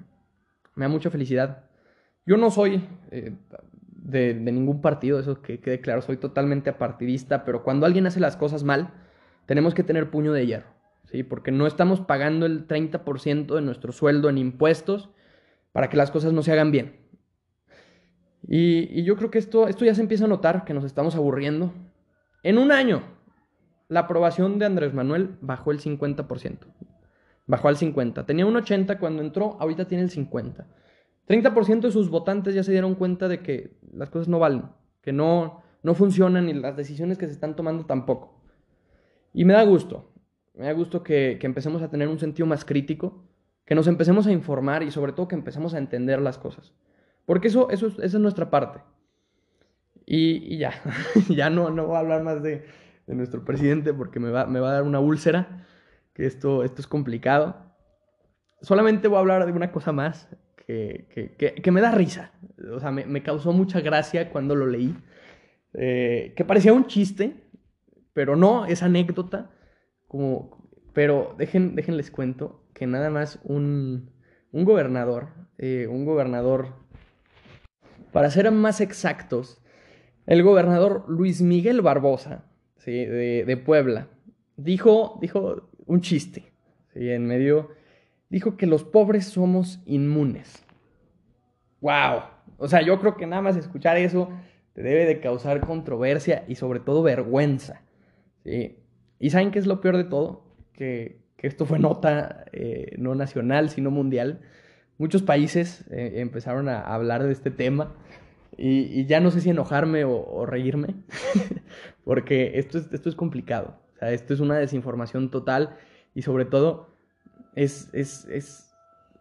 da 0.77 0.89
mucha 0.89 1.11
felicidad. 1.11 1.65
Yo 2.27 2.37
no 2.37 2.51
soy 2.51 2.87
eh, 3.11 3.35
de, 4.05 4.35
ningún 4.35 4.81
partido, 4.81 5.19
eso 5.19 5.41
que 5.41 5.61
quede 5.61 5.81
claro, 5.81 6.03
soy 6.03 6.19
totalmente 6.19 6.71
apartidista, 6.71 7.45
pero 7.45 7.65
cuando 7.65 7.87
alguien 7.87 8.07
hace 8.07 8.21
las 8.21 8.37
cosas 8.37 8.63
mal, 8.63 8.93
tenemos 9.47 9.75
que 9.75 9.83
tener 9.83 10.11
puño 10.11 10.33
de 10.33 10.47
hierro, 10.47 10.69
¿sí? 11.05 11.23
porque 11.23 11.51
no 11.51 11.67
estamos 11.67 12.01
pagando 12.01 12.47
el 12.47 12.69
30% 12.69 13.55
de 13.55 13.63
nuestro 13.63 13.93
sueldo 13.93 14.29
en 14.29 14.39
impuestos 14.39 15.11
para 15.73 15.89
que 15.89 15.97
las 15.97 16.11
cosas 16.11 16.33
no 16.33 16.43
se 16.43 16.53
hagan 16.53 16.71
bien. 16.71 17.01
Y, 18.47 19.03
yo 19.05 19.17
creo 19.17 19.31
que 19.31 19.39
esto, 19.39 19.69
esto 19.69 19.87
ya 19.87 19.95
se 19.95 20.03
empieza 20.03 20.27
a 20.27 20.29
notar, 20.29 20.65
que 20.65 20.75
nos 20.75 20.85
estamos 20.85 21.17
aburriendo. 21.17 21.73
En 22.43 22.59
un 22.59 22.73
año, 22.73 23.03
la 23.89 24.01
aprobación 24.01 24.59
de 24.59 24.67
Andrés 24.67 24.93
Manuel 24.93 25.37
bajó 25.41 25.73
el 25.73 25.81
50%. 25.81 26.59
Bajó 27.47 27.69
al 27.69 27.77
50%. 27.77 28.27
Tenía 28.27 28.45
un 28.45 28.55
80% 28.55 28.99
cuando 28.99 29.23
entró, 29.23 29.57
ahorita 29.61 29.87
tiene 29.87 30.05
el 30.05 30.11
50%. 30.11 30.67
30% 31.27 31.81
de 31.81 31.91
sus 31.91 32.11
votantes 32.11 32.55
ya 32.55 32.63
se 32.63 32.73
dieron 32.73 32.95
cuenta 32.95 33.29
de 33.29 33.41
que 33.41 33.79
las 33.95 34.11
cosas 34.11 34.29
no 34.29 34.39
valen, 34.39 34.65
que 35.01 35.13
no, 35.13 35.63
no 35.83 35.95
funcionan 35.95 36.49
y 36.49 36.55
las 36.55 36.77
decisiones 36.77 37.19
que 37.19 37.27
se 37.27 37.33
están 37.33 37.57
tomando 37.57 37.87
tampoco. 37.87 38.41
Y 39.33 39.45
me 39.45 39.55
da 39.55 39.65
gusto, 39.65 40.13
me 40.55 40.67
da 40.67 40.73
gusto 40.73 41.03
que, 41.03 41.39
que 41.41 41.47
empecemos 41.47 41.83
a 41.83 41.91
tener 41.91 42.09
un 42.09 42.19
sentido 42.19 42.47
más 42.47 42.65
crítico, 42.65 43.25
que 43.65 43.75
nos 43.75 43.87
empecemos 43.87 44.27
a 44.27 44.33
informar 44.33 44.83
y 44.83 44.91
sobre 44.91 45.13
todo 45.13 45.29
que 45.29 45.35
empecemos 45.35 45.75
a 45.75 45.79
entender 45.79 46.21
las 46.21 46.39
cosas. 46.39 46.73
Porque 47.27 47.49
eso, 47.49 47.71
eso, 47.71 47.87
esa 47.87 48.05
es 48.05 48.15
nuestra 48.15 48.51
parte. 48.51 48.81
Y, 50.07 50.59
ya, 50.59 50.73
ya 51.29 51.49
no, 51.51 51.71
no 51.71 51.87
voy 51.87 51.97
a 51.97 52.01
hablar 52.01 52.23
más 52.23 52.43
de, 52.43 52.67
nuestro 53.07 53.45
presidente 53.45 53.93
porque 53.93 54.21
me 54.21 54.31
va, 54.31 54.47
me 54.47 54.61
va, 54.61 54.71
a 54.71 54.75
dar 54.75 54.83
una 54.83 55.01
úlcera, 55.01 55.67
que 56.13 56.27
esto, 56.27 56.63
esto 56.63 56.81
es 56.81 56.87
complicado. 56.87 57.57
Solamente 58.61 59.09
voy 59.09 59.17
a 59.17 59.21
hablar 59.21 59.47
de 59.47 59.53
una 59.53 59.73
cosa 59.73 59.93
más 59.93 60.29
que, 60.67 61.07
que, 61.39 61.55
que, 61.55 61.71
me 61.71 61.81
da 61.81 61.91
risa. 61.91 62.33
O 62.73 62.81
sea, 62.81 62.91
me, 62.91 63.05
me, 63.07 63.23
causó 63.23 63.53
mucha 63.53 63.81
gracia 63.81 64.31
cuando 64.31 64.55
lo 64.55 64.67
leí. 64.67 64.97
Eh, 65.75 66.33
que 66.37 66.45
parecía 66.45 66.73
un 66.73 66.87
chiste, 66.87 67.35
pero 68.13 68.37
no, 68.37 68.67
es 68.67 68.83
anécdota. 68.83 69.51
Como, 70.07 70.69
pero 70.93 71.35
dejen, 71.39 71.75
déjenles 71.75 72.11
cuento 72.11 72.65
que 72.73 72.87
nada 72.87 73.11
más 73.11 73.41
un, 73.45 74.11
un 74.53 74.65
gobernador, 74.65 75.29
eh, 75.59 75.87
un 75.89 76.05
gobernador 76.05 76.85
para 78.13 78.31
ser 78.31 78.51
más 78.53 78.81
exactos, 78.81 79.61
el 80.27 80.43
gobernador 80.43 81.05
Luis 81.09 81.43
Miguel 81.43 81.83
Barbosa, 81.83 82.45
de, 82.87 83.63
Puebla, 83.65 84.09
dijo, 84.57 85.19
dijo 85.21 85.71
un 85.87 86.01
chiste, 86.01 86.53
en 86.95 87.27
medio, 87.27 87.71
dijo 88.35 88.57
que 88.57 88.67
los 88.67 88.83
pobres 88.83 89.27
somos 89.27 89.81
inmunes. 89.87 90.65
¡Wow! 91.81 92.23
O 92.59 92.67
sea, 92.67 92.83
yo 92.83 92.99
creo 92.99 93.17
que 93.17 93.27
nada 93.27 93.43
más 93.43 93.57
escuchar 93.57 93.97
eso 93.97 94.29
te 94.73 94.83
debe 94.83 95.07
de 95.07 95.21
causar 95.21 95.61
controversia 95.61 96.45
y 96.49 96.57
sobre 96.57 96.81
todo 96.81 97.05
vergüenza. 97.05 97.83
¿Y 98.45 99.31
saben 99.31 99.53
qué 99.53 99.61
es 99.61 99.67
lo 99.67 99.81
peor 99.81 99.97
de 99.97 100.05
todo? 100.05 100.45
Que, 100.73 101.23
esto 101.39 101.67
fue 101.67 101.79
nota 101.79 102.47
eh, 102.53 102.95
no 102.97 103.15
nacional, 103.15 103.69
sino 103.69 103.91
mundial 103.91 104.41
muchos 104.97 105.23
países 105.23 105.85
eh, 105.91 106.15
empezaron 106.17 106.71
a 106.71 106.81
hablar 106.81 107.23
de 107.23 107.33
este 107.33 107.51
tema 107.51 107.93
y, 108.57 109.05
ya 109.07 109.21
no 109.21 109.31
sé 109.31 109.43
si 109.43 109.51
enojarme 109.51 110.05
o, 110.05 110.47
reírme, 110.47 110.95
porque 112.05 112.53
esto 112.55 112.79
es, 112.79 112.91
esto 112.93 113.11
es 113.11 113.15
complicado. 113.15 113.77
O 113.95 113.99
sea, 113.99 114.13
esto 114.13 114.33
es 114.33 114.41
una 114.41 114.57
desinformación 114.57 115.31
total 115.31 115.77
y 116.15 116.23
sobre 116.23 116.47
todo 116.47 116.94
es, 117.55 117.89
es, 117.93 118.27
es 118.27 118.75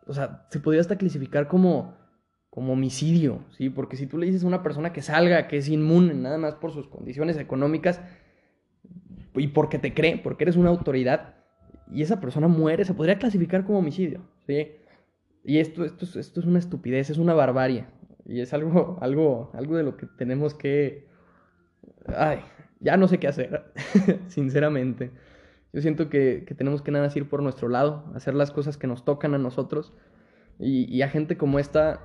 o 0.08 0.14
sea, 0.14 0.46
se 0.50 0.60
podría 0.60 0.82
hasta 0.82 0.98
clasificar 0.98 1.48
como, 1.48 1.96
como 2.50 2.74
homicidio, 2.74 3.44
¿sí? 3.58 3.70
Porque 3.70 3.98
si 3.98 4.08
tú 4.08 4.18
le 4.18 4.26
dices 4.26 4.44
a 4.44 4.48
una 4.48 4.64
persona 4.64 4.94
que 4.94 5.02
salga, 5.02 5.48
que 5.48 5.58
es 5.58 5.70
inmune, 5.70 6.14
nada 6.14 6.38
más 6.38 6.56
por 6.56 6.72
sus 6.72 6.88
condiciones 6.88 7.38
económicas 7.38 8.02
y 9.36 9.48
porque 9.48 9.80
te 9.80 9.94
cree, 9.94 10.18
porque 10.18 10.44
eres 10.44 10.58
una 10.58 10.70
autoridad, 10.70 11.36
y 11.92 12.02
esa 12.02 12.20
persona 12.20 12.48
muere, 12.48 12.86
se 12.86 12.94
podría 12.94 13.20
clasificar 13.20 13.66
como 13.66 13.80
homicidio, 13.80 14.22
¿sí? 14.48 14.72
Y 15.44 15.60
esto, 15.60 15.84
esto, 15.84 16.20
esto 16.20 16.40
es 16.40 16.46
una 16.46 16.60
estupidez, 16.60 17.10
es 17.10 17.18
una 17.18 17.34
barbarie. 17.34 17.86
Y 18.26 18.40
es 18.40 18.54
algo, 18.54 18.98
algo, 19.02 19.52
algo 19.54 19.76
de 19.76 19.84
lo 19.84 19.98
que 19.98 20.06
tenemos 20.06 20.54
que... 20.54 21.08
Ay, 22.08 22.40
ya 22.80 22.98
no 22.98 23.08
sé 23.08 23.20
qué 23.20 23.28
hacer, 23.28 23.72
sinceramente. 24.28 25.12
Yo 25.74 25.82
siento 25.82 26.08
que, 26.10 26.46
tenemos 26.56 26.82
que 26.82 26.92
nada 26.92 27.06
más 27.06 27.16
ir 27.16 27.28
por 27.28 27.42
nuestro 27.42 27.68
lado, 27.68 28.06
hacer 28.16 28.36
las 28.36 28.52
cosas 28.52 28.78
que 28.78 28.88
nos 28.88 29.04
tocan 29.04 29.34
a 29.34 29.40
nosotros 29.40 29.94
y, 30.60 31.02
a 31.02 31.10
gente 31.10 31.36
como 31.36 31.60
esta, 31.60 32.00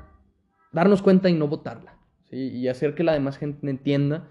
darnos 0.73 1.03
cuenta 1.03 1.29
y 1.29 1.35
no 1.35 1.49
votarla. 1.49 1.99
Y 2.31 2.67
hacer 2.69 2.95
que 2.95 3.05
la 3.05 3.13
demás 3.13 3.39
gente 3.39 3.69
entienda 3.69 4.31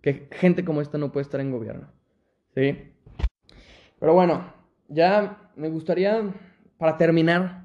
que 0.00 0.28
gente 0.30 0.64
como 0.64 0.82
esta 0.82 0.98
no 0.98 1.12
puede 1.12 1.22
estar 1.22 1.40
en 1.40 1.50
gobierno. 1.50 1.90
¿sí? 2.54 2.76
Pero 3.98 4.12
bueno, 4.12 4.52
ya 4.88 5.50
me 5.56 5.70
gustaría, 5.70 6.34
para 6.76 6.98
terminar, 6.98 7.64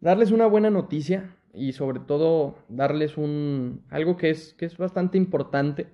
darles 0.00 0.32
una 0.32 0.46
buena 0.46 0.68
noticia 0.68 1.36
y 1.54 1.72
sobre 1.72 2.00
todo 2.00 2.56
darles 2.68 3.16
un 3.16 3.84
algo 3.88 4.16
que 4.16 4.30
es, 4.30 4.54
que 4.54 4.66
es 4.66 4.76
bastante 4.76 5.16
importante 5.16 5.86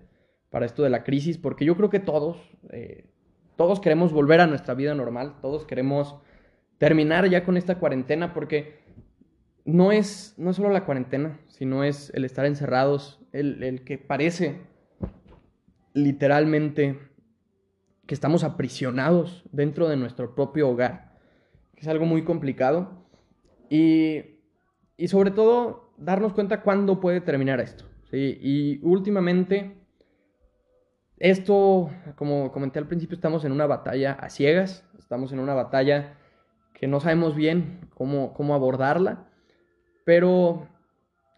para 0.51 0.65
esto 0.65 0.83
de 0.83 0.91
la 0.91 1.05
crisis, 1.05 1.37
porque 1.37 1.67
yo 1.67 1.77
creo 1.77 1.91
que 1.91 2.01
todos, 2.01 2.39
eh, 2.71 3.11
todos 3.57 3.81
queremos 3.81 4.13
volver 4.13 4.41
a 4.41 4.47
nuestra 4.47 4.75
vida 4.75 4.95
normal, 4.95 5.37
todos 5.41 5.65
queremos 5.65 6.17
terminar 6.79 7.29
ya 7.29 7.45
con 7.45 7.57
esta 7.57 7.79
cuarentena, 7.79 8.33
porque 8.33 8.81
no 9.65 9.93
es, 9.93 10.35
no 10.37 10.53
solo 10.53 10.71
la 10.71 10.85
cuarentena, 10.85 11.41
sino 11.49 11.85
es 11.85 12.11
el 12.15 12.25
estar 12.25 12.47
encerrados, 12.47 13.21
el, 13.33 13.63
el 13.63 13.85
que 13.85 13.99
parece 13.99 14.61
literalmente 15.95 16.99
que 18.07 18.15
estamos 18.15 18.45
aprisionados 18.45 19.45
dentro 19.51 19.89
de 19.89 19.97
nuestro 19.97 20.35
propio 20.35 20.69
hogar, 20.69 21.17
que 21.75 21.81
es 21.81 21.89
algo 21.89 22.07
muy 22.07 22.23
complicado. 22.23 23.07
Y 23.69 24.37
y 24.97 25.09
sobre 25.09 25.31
todo 25.31 25.93
darnos 25.99 26.33
cuenta 26.33 26.63
cuándo 26.63 27.01
puede 27.01 27.21
terminar 27.21 27.61
esto. 27.61 27.85
Y 28.13 28.81
últimamente, 28.83 29.77
esto, 31.19 31.91
como 32.17 32.53
comenté 32.53 32.79
al 32.79 32.89
principio, 32.89 33.15
estamos 33.15 33.45
en 33.45 33.53
una 33.53 33.67
batalla 33.67 34.13
a 34.13 34.29
ciegas, 34.29 34.85
estamos 34.99 35.33
en 35.33 35.39
una 35.39 35.55
batalla 35.55 36.19
que 36.75 36.87
no 36.87 37.01
sabemos 37.01 37.35
bien 37.35 37.89
cómo, 37.95 38.35
cómo 38.35 38.55
abordarla, 38.55 39.29
pero 40.05 40.69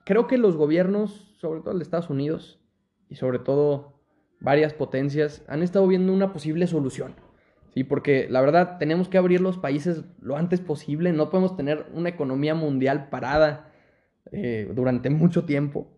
creo 0.05 0.27
que 0.27 0.39
los 0.39 0.57
gobiernos, 0.57 1.35
sobre 1.39 1.61
todo 1.61 1.73
el 1.73 1.83
Estados 1.83 2.11
Unidos 2.11 2.61
y 3.09 3.15
sobre 3.15 3.39
todo 3.39 4.01
varias 4.41 4.75
potencias, 4.75 5.45
han 5.49 5.63
estado 5.63 5.87
viendo 5.87 6.13
una 6.13 6.33
posible 6.33 6.67
solución. 6.67 7.15
Sí, 7.75 7.85
porque 7.85 8.27
la 8.29 8.41
verdad 8.41 8.79
tenemos 8.79 9.09
que 9.09 9.19
abrir 9.19 9.41
los 9.41 9.59
países 9.59 10.05
lo 10.21 10.37
antes 10.37 10.61
posible, 10.61 11.13
no 11.13 11.31
podemos 11.31 11.57
tener 11.57 11.87
una 11.93 12.09
economía 12.09 12.55
mundial 12.55 13.09
parada 13.11 13.73
eh, 14.33 14.71
durante 14.75 15.11
mucho 15.11 15.45
tiempo. 15.45 15.89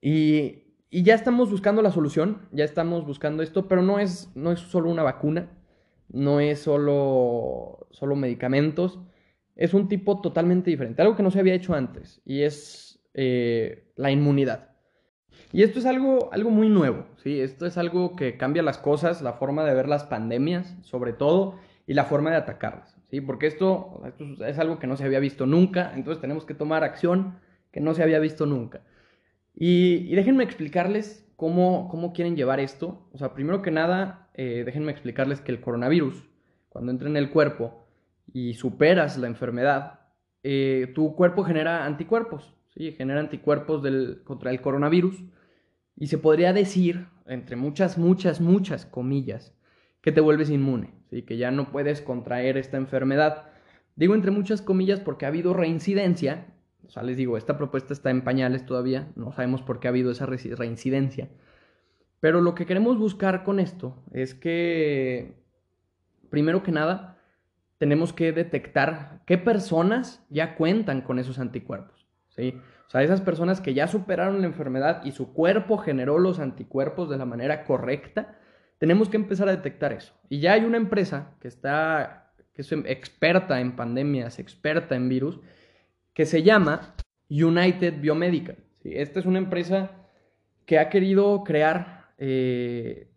Y, 0.00 0.61
ya 1.00 1.14
estamos 1.14 1.50
buscando 1.50 1.80
la 1.80 1.90
solución, 1.90 2.42
ya 2.52 2.66
estamos 2.66 3.06
buscando 3.06 3.42
esto, 3.42 3.66
pero 3.66 3.80
no 3.80 3.98
es, 3.98 4.30
no 4.34 4.52
es 4.52 4.60
solo 4.60 4.90
una 4.90 5.02
vacuna, 5.02 5.48
no 6.10 6.38
es 6.38 6.60
solo, 6.60 7.86
solo 7.90 8.14
medicamentos, 8.14 9.00
es 9.56 9.72
un 9.72 9.88
tipo 9.88 10.20
totalmente 10.20 10.70
diferente, 10.70 11.00
algo 11.00 11.16
que 11.16 11.22
no 11.22 11.30
se 11.30 11.40
había 11.40 11.54
hecho 11.54 11.72
antes, 11.72 12.20
y 12.26 12.42
es 12.42 13.00
eh, 13.14 13.90
la 13.96 14.10
inmunidad. 14.10 14.72
Y 15.50 15.62
esto 15.62 15.78
es 15.78 15.86
algo, 15.86 16.30
algo 16.30 16.50
muy 16.50 16.68
nuevo, 16.68 17.06
¿sí? 17.22 17.40
Esto 17.40 17.64
es 17.64 17.78
algo 17.78 18.14
que 18.14 18.36
cambia 18.36 18.62
las 18.62 18.76
cosas, 18.76 19.22
la 19.22 19.32
forma 19.32 19.64
de 19.64 19.74
ver 19.74 19.88
las 19.88 20.04
pandemias, 20.04 20.76
sobre 20.82 21.14
todo, 21.14 21.56
y 21.86 21.94
la 21.94 22.04
forma 22.04 22.30
de 22.30 22.36
atacarlas, 22.36 22.98
¿sí? 23.10 23.22
Porque 23.22 23.46
esto, 23.46 24.02
es 24.46 24.58
algo 24.58 24.78
que 24.78 24.86
no 24.86 24.98
se 24.98 25.04
había 25.04 25.20
visto 25.20 25.46
nunca, 25.46 25.92
entonces 25.94 26.20
tenemos 26.20 26.44
que 26.44 26.52
tomar 26.52 26.84
acción 26.84 27.38
que 27.70 27.80
no 27.80 27.94
se 27.94 28.02
había 28.02 28.18
visto 28.18 28.44
nunca. 28.44 28.82
Y, 29.54 30.14
déjenme 30.14 30.44
explicarles 30.44 31.26
cómo, 31.36 31.88
cómo, 31.88 32.12
quieren 32.12 32.36
llevar 32.36 32.60
esto. 32.60 33.08
O 33.12 33.18
sea, 33.18 33.34
primero 33.34 33.62
que 33.62 33.70
nada, 33.70 34.30
eh, 34.34 34.62
déjenme 34.64 34.92
explicarles 34.92 35.40
que 35.40 35.52
el 35.52 35.60
coronavirus, 35.60 36.28
cuando 36.68 36.92
entra 36.92 37.08
en 37.08 37.16
el 37.16 37.30
cuerpo 37.30 37.86
y 38.32 38.54
superas 38.54 39.18
la 39.18 39.26
enfermedad, 39.26 40.00
eh, 40.42 40.90
tu 40.94 41.14
cuerpo 41.14 41.44
genera 41.44 41.84
anticuerpos, 41.84 42.54
¿sí? 42.74 42.92
Genera 42.92 43.20
anticuerpos 43.20 43.82
contra 44.24 44.50
el 44.50 44.60
coronavirus 44.60 45.22
y 45.96 46.06
se 46.06 46.18
podría 46.18 46.52
decir, 46.52 47.06
entre 47.26 47.56
muchas, 47.56 47.98
muchas, 47.98 48.40
muchas 48.40 48.86
comillas, 48.86 49.54
que 50.00 50.12
te 50.12 50.20
vuelves 50.20 50.50
inmune, 50.50 50.94
¿sí? 51.10 51.22
que 51.22 51.36
ya 51.36 51.50
no 51.50 51.70
puedes 51.70 52.00
contraer 52.00 52.56
esta 52.56 52.76
enfermedad. 52.76 53.50
Digo 53.94 54.14
entre 54.14 54.30
muchas 54.30 54.62
comillas 54.62 55.00
porque 55.00 55.26
ha 55.26 55.28
habido 55.28 55.54
reincidencia, 55.54 56.46
o 56.86 56.90
sea, 56.90 57.02
les 57.02 57.16
digo, 57.16 57.36
esta 57.36 57.56
propuesta 57.56 57.92
está 57.92 58.10
en 58.10 58.22
pañales 58.22 58.66
todavía, 58.66 59.08
no 59.16 59.32
sabemos 59.32 59.62
por 59.62 59.80
qué 59.80 59.88
ha 59.88 59.90
habido 59.90 60.10
esa 60.10 60.26
reincidencia, 60.26 61.28
pero 62.20 62.40
lo 62.40 62.54
que 62.54 62.66
queremos 62.66 62.98
buscar 62.98 63.44
con 63.44 63.58
esto 63.60 64.02
es 64.12 64.34
que, 64.34 65.34
primero 66.30 66.62
que 66.62 66.72
nada, 66.72 67.18
tenemos 67.78 68.12
que 68.12 68.32
detectar 68.32 69.22
qué 69.26 69.38
personas 69.38 70.24
ya 70.30 70.54
cuentan 70.54 71.00
con 71.00 71.18
esos 71.18 71.38
anticuerpos, 71.38 72.06
¿sí? 72.28 72.60
O 72.86 72.90
sea, 72.92 73.02
esas 73.02 73.22
personas 73.22 73.60
que 73.60 73.74
ya 73.74 73.88
superaron 73.88 74.40
la 74.40 74.46
enfermedad 74.46 75.02
y 75.04 75.12
su 75.12 75.32
cuerpo 75.32 75.78
generó 75.78 76.18
los 76.18 76.38
anticuerpos 76.38 77.08
de 77.08 77.16
la 77.16 77.24
manera 77.24 77.64
correcta, 77.64 78.38
tenemos 78.78 79.08
que 79.08 79.16
empezar 79.16 79.48
a 79.48 79.56
detectar 79.56 79.92
eso. 79.92 80.12
Y 80.28 80.40
ya 80.40 80.52
hay 80.52 80.64
una 80.64 80.76
empresa 80.76 81.34
que 81.40 81.48
está, 81.48 82.32
que 82.52 82.62
es 82.62 82.70
experta 82.70 83.60
en 83.60 83.76
pandemias, 83.76 84.38
experta 84.38 84.94
en 84.94 85.08
virus, 85.08 85.40
que 86.14 86.26
se 86.26 86.42
llama 86.42 86.94
United 87.28 88.00
Biomedical. 88.00 88.58
Esta 88.84 89.20
es 89.20 89.26
una 89.26 89.38
empresa 89.38 89.90
que 90.66 90.78
ha 90.78 90.88
querido 90.88 91.44
crear, 91.44 92.12
eh, 92.18 93.10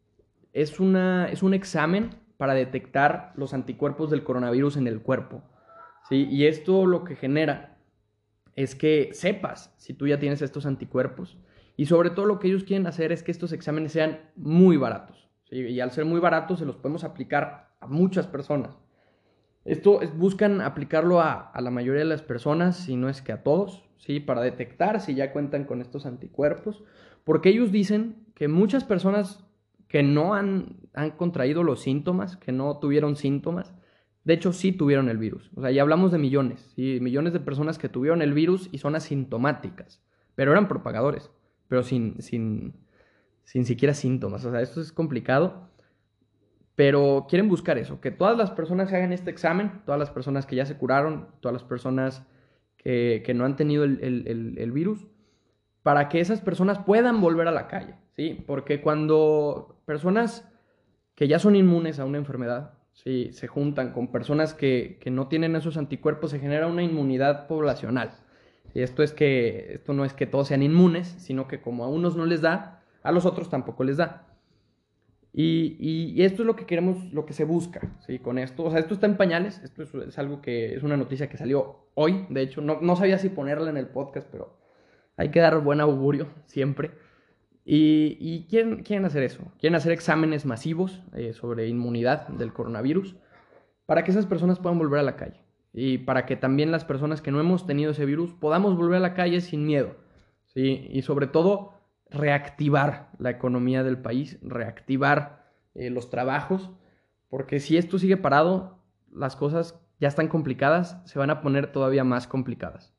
es, 0.53 0.79
una, 0.79 1.29
es 1.29 1.43
un 1.43 1.53
examen 1.53 2.11
para 2.37 2.53
detectar 2.53 3.33
los 3.35 3.53
anticuerpos 3.53 4.09
del 4.09 4.23
coronavirus 4.23 4.77
en 4.77 4.87
el 4.87 5.01
cuerpo. 5.01 5.43
Y 6.09 6.45
esto 6.45 6.85
lo 6.85 7.03
que 7.03 7.15
genera 7.15 7.79
es 8.55 8.75
que 8.75 9.09
sepas 9.13 9.73
si 9.77 9.93
tú 9.93 10.07
ya 10.07 10.19
tienes 10.19 10.41
estos 10.41 10.65
anticuerpos. 10.65 11.37
Y 11.77 11.87
sobre 11.87 12.11
todo 12.11 12.25
lo 12.25 12.39
que 12.39 12.47
ellos 12.47 12.63
quieren 12.63 12.87
hacer 12.87 13.11
es 13.11 13.23
que 13.23 13.31
estos 13.31 13.51
exámenes 13.51 13.91
sean 13.91 14.19
muy 14.35 14.77
baratos. 14.77 15.29
Y 15.49 15.79
al 15.79 15.91
ser 15.91 16.05
muy 16.05 16.19
baratos 16.19 16.59
se 16.59 16.65
los 16.65 16.75
podemos 16.75 17.03
aplicar 17.03 17.75
a 17.79 17.87
muchas 17.87 18.27
personas. 18.27 18.77
Esto 19.65 20.01
es, 20.01 20.15
buscan 20.15 20.61
aplicarlo 20.61 21.21
a, 21.21 21.51
la 21.59 21.71
mayoría 21.71 21.99
de 21.99 22.09
las 22.09 22.21
personas, 22.21 22.77
si 22.77 22.95
no 22.95 23.09
es 23.09 23.21
que 23.21 23.31
a 23.31 23.43
todos, 23.43 23.83
¿sí? 23.97 24.19
para 24.19 24.41
detectar 24.41 25.01
si 25.01 25.15
ya 25.15 25.33
cuentan 25.33 25.65
con 25.65 25.81
estos 25.81 26.05
anticuerpos. 26.05 26.83
Porque 27.23 27.49
ellos 27.49 27.71
dicen 27.71 28.27
que 28.35 28.47
muchas 28.47 28.83
personas 28.83 29.43
que 29.87 30.03
no 30.03 30.35
han, 30.35 30.77
han 30.93 31.11
contraído 31.11 31.63
los 31.63 31.81
síntomas, 31.81 32.37
que 32.37 32.51
no 32.51 32.77
tuvieron 32.77 33.15
síntomas, 33.15 33.73
de 34.25 34.33
hecho, 34.33 34.53
sí 34.53 34.71
tuvieron 34.71 35.07
el 35.07 35.19
virus. 35.19 35.51
O 35.55 35.61
sea, 35.61 35.69
ya 35.69 35.83
hablamos 35.83 36.11
de 36.11 36.17
millones, 36.17 36.71
¿sí? 36.75 36.99
millones 36.99 37.31
de 37.31 37.39
personas 37.39 37.77
que 37.77 37.89
tuvieron 37.89 38.23
el 38.23 38.33
virus 38.33 38.69
y 38.71 38.79
son 38.79 38.95
asintomáticas, 38.95 40.01
pero 40.33 40.51
eran 40.51 40.67
propagadores, 40.67 41.29
pero 41.67 41.83
sin, 41.83 42.21
sin, 42.21 42.73
sin 43.43 43.65
siquiera 43.65 43.93
síntomas. 43.93 44.43
O 44.43 44.51
sea, 44.51 44.61
esto 44.61 44.81
es 44.81 44.91
complicado, 44.91 45.69
pero 46.75 47.25
quieren 47.29 47.47
buscar 47.47 47.77
eso, 47.77 48.01
que 48.01 48.11
todas 48.11 48.37
las 48.37 48.51
personas 48.51 48.89
que 48.89 48.97
hagan 48.97 49.13
este 49.13 49.31
examen, 49.31 49.81
todas 49.85 49.99
las 49.99 50.09
personas 50.09 50.45
que 50.45 50.55
ya 50.55 50.65
se 50.65 50.77
curaron, 50.77 51.27
todas 51.39 51.53
las 51.53 51.63
personas 51.63 52.25
que, 52.77 53.33
no 53.33 53.45
han 53.45 53.55
tenido 53.55 53.83
el, 53.83 53.99
el, 54.57 54.71
virus, 54.71 55.07
para 55.81 56.07
que 56.09 56.19
esas 56.19 56.41
personas 56.41 56.79
puedan 56.79 57.21
volver 57.21 57.47
a 57.47 57.51
la 57.51 57.67
calle, 57.67 57.95
¿sí? 58.15 58.43
Porque 58.45 58.81
cuando 58.81 59.81
personas 59.85 60.47
que 61.15 61.27
ya 61.27 61.39
son 61.39 61.55
inmunes 61.55 61.99
a 61.99 62.05
una 62.05 62.17
enfermedad, 62.17 62.73
si 62.95 63.31
se 63.31 63.47
juntan 63.47 63.91
con 63.91 64.11
personas 64.11 64.53
que, 64.53 64.99
no 65.11 65.27
tienen 65.27 65.55
esos 65.55 65.77
anticuerpos, 65.77 66.31
se 66.31 66.39
genera 66.39 66.67
una 66.67 66.83
inmunidad 66.83 67.47
poblacional. 67.47 68.11
Y 68.73 68.81
esto 68.81 69.03
es 69.03 69.13
que, 69.13 69.73
esto 69.73 69.93
no 69.93 70.05
es 70.05 70.13
que 70.13 70.27
todos 70.27 70.49
sean 70.49 70.63
inmunes, 70.63 71.07
sino 71.17 71.47
que 71.47 71.61
como 71.61 71.83
a 71.83 71.87
unos 71.87 72.15
no 72.15 72.25
les 72.25 72.41
da, 72.41 72.83
a 73.03 73.11
los 73.11 73.25
otros 73.25 73.49
tampoco 73.49 73.83
les 73.83 73.97
da. 73.97 74.27
Y, 75.37 76.23
esto 76.23 76.43
es 76.43 76.47
lo 76.47 76.55
que 76.55 76.65
queremos, 76.65 77.11
lo 77.11 77.25
que 77.25 77.33
se 77.33 77.43
busca, 77.43 77.81
¿sí? 78.07 78.19
Con 78.19 78.37
esto, 78.37 78.63
o 78.63 78.71
sea, 78.71 78.79
esto 78.79 78.93
está 78.93 79.05
en 79.05 79.17
pañales, 79.17 79.61
esto 79.63 79.83
es, 79.83 80.17
algo 80.17 80.41
que 80.41 80.75
es 80.75 80.83
una 80.83 80.95
noticia 80.95 81.27
que 81.27 81.35
salió 81.35 81.89
hoy, 81.93 82.25
de 82.29 82.41
hecho, 82.41 82.61
no, 82.61 82.95
sabía 82.95 83.17
si 83.17 83.27
ponerla 83.27 83.69
en 83.69 83.75
el 83.75 83.87
podcast, 83.87 84.29
pero 84.31 84.57
hay 85.17 85.31
que 85.31 85.41
dar 85.41 85.59
buen 85.61 85.81
augurio 85.81 86.29
siempre. 86.45 86.91
Y, 87.65 88.17
y 88.21 88.47
quieren, 88.47 89.05
hacer 89.05 89.23
eso, 89.23 89.43
quieren 89.59 89.75
hacer 89.75 89.91
exámenes 89.91 90.45
masivos 90.45 91.03
eh, 91.13 91.33
sobre 91.33 91.67
inmunidad 91.67 92.29
del 92.29 92.53
coronavirus 92.53 93.17
para 93.85 94.03
que 94.03 94.11
esas 94.11 94.27
personas 94.27 94.59
puedan 94.59 94.77
volver 94.77 94.99
a 94.99 95.03
la 95.03 95.17
calle 95.17 95.41
y 95.73 95.97
para 95.97 96.25
que 96.25 96.37
también 96.37 96.71
las 96.71 96.85
personas 96.85 97.21
que 97.21 97.31
no 97.31 97.41
hemos 97.41 97.65
tenido 97.65 97.91
ese 97.91 98.05
virus 98.05 98.33
podamos 98.33 98.77
volver 98.77 98.97
a 98.97 99.01
la 99.01 99.13
calle 99.15 99.41
sin 99.41 99.65
miedo. 99.65 99.97
¿sí? 100.45 100.87
Y 100.91 101.01
sobre 101.01 101.27
todo, 101.27 101.74
reactivar 102.09 103.11
la 103.19 103.29
economía 103.31 103.83
del 103.83 103.97
país, 103.97 104.37
reactivar 104.41 105.51
eh, 105.73 105.89
los 105.89 106.09
trabajos, 106.09 106.71
porque 107.29 107.59
si 107.59 107.77
esto 107.77 107.99
sigue 107.99 108.17
parado, 108.17 108.79
las 109.11 109.35
cosas 109.35 109.79
ya 109.99 110.07
están 110.07 110.27
complicadas, 110.27 111.01
se 111.05 111.19
van 111.19 111.29
a 111.29 111.41
poner 111.41 111.71
todavía 111.71 112.03
más 112.03 112.27
complicadas. 112.27 112.93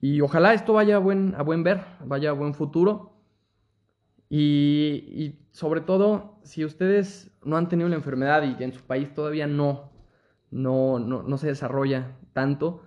Y 0.00 0.20
ojalá 0.20 0.54
esto 0.54 0.72
vaya 0.72 0.96
a 0.96 0.98
buen, 0.98 1.34
a 1.36 1.42
buen 1.42 1.62
ver, 1.62 1.80
vaya 2.04 2.30
a 2.30 2.32
buen 2.32 2.54
futuro 2.54 3.20
Y, 4.28 5.38
sobre 5.52 5.82
todo, 5.82 6.38
si 6.42 6.64
ustedes 6.64 7.30
no 7.44 7.56
han 7.56 7.68
tenido 7.68 7.88
la 7.88 7.96
enfermedad 7.96 8.42
y 8.42 8.62
en 8.62 8.72
su 8.72 8.82
país 8.82 9.12
todavía 9.12 9.46
no, 9.46 9.92
no, 10.50 10.98
no, 10.98 11.38
se 11.38 11.48
desarrolla 11.48 12.16
tanto, 12.32 12.82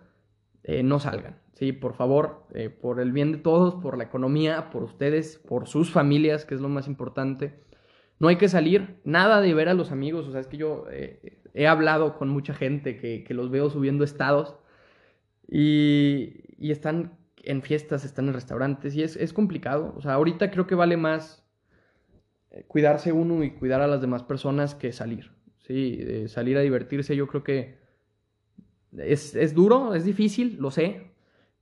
eh, 0.64 0.82
no 0.82 1.00
salgan. 1.00 1.45
Sí, 1.56 1.72
por 1.72 1.94
favor, 1.94 2.46
eh, 2.54 2.70
por 2.70 3.00
el 3.00 3.14
bien 3.14 3.32
de 3.32 3.38
todos, 3.38 3.76
por 3.76 3.98
la 3.98 4.04
economía, 4.04 4.70
por 4.72 4.84
ustedes, 4.84 5.38
por 5.38 5.68
sus 5.68 5.90
familias, 5.90 6.46
que 6.46 6.54
es 6.54 6.62
lo 6.62 6.68
más 6.68 6.88
importante. 6.88 7.54
No 8.20 8.28
hay 8.28 8.36
que 8.38 8.50
salir, 8.50 8.98
nada 9.06 9.40
de 9.40 9.54
ver 9.54 9.70
a 9.70 9.74
los 9.74 9.92
amigos. 9.92 10.28
O 10.28 10.32
sea, 10.32 10.42
es 10.42 10.48
que 10.48 10.58
yo 10.58 10.86
eh, 10.92 11.40
he 11.54 11.68
hablado 11.68 12.18
con 12.18 12.28
mucha 12.28 12.54
gente 12.54 12.98
que, 12.98 13.26
los 13.34 13.50
veo 13.50 13.70
subiendo 13.70 14.04
estados 14.04 14.58
y, 15.48 16.44
y 16.58 16.72
están 16.72 17.18
en 17.44 17.62
fiestas, 17.62 18.04
están 18.04 18.28
en 18.28 18.34
restaurantes 18.34 18.94
y 18.94 19.04
es, 19.04 19.34
complicado. 19.34 19.94
O 19.96 20.02
sea, 20.02 20.14
ahorita 20.14 20.52
creo 20.52 20.68
que 20.68 20.76
vale 20.76 20.98
más 20.98 21.46
eh, 22.52 22.66
cuidarse 22.68 23.14
uno 23.14 23.46
y 23.46 23.52
cuidar 23.52 23.82
a 23.82 23.88
las 23.88 24.02
demás 24.02 24.24
personas 24.24 24.76
que 24.76 24.92
salir. 24.92 25.32
Sí, 25.60 26.28
salir 26.28 26.58
a 26.58 26.62
divertirse 26.62 27.16
yo 27.16 27.28
creo 27.28 27.44
que 27.44 27.78
es, 28.98 29.56
duro, 29.56 29.96
es 29.96 30.06
difícil, 30.06 30.58
lo 30.60 30.70
sé, 30.70 31.15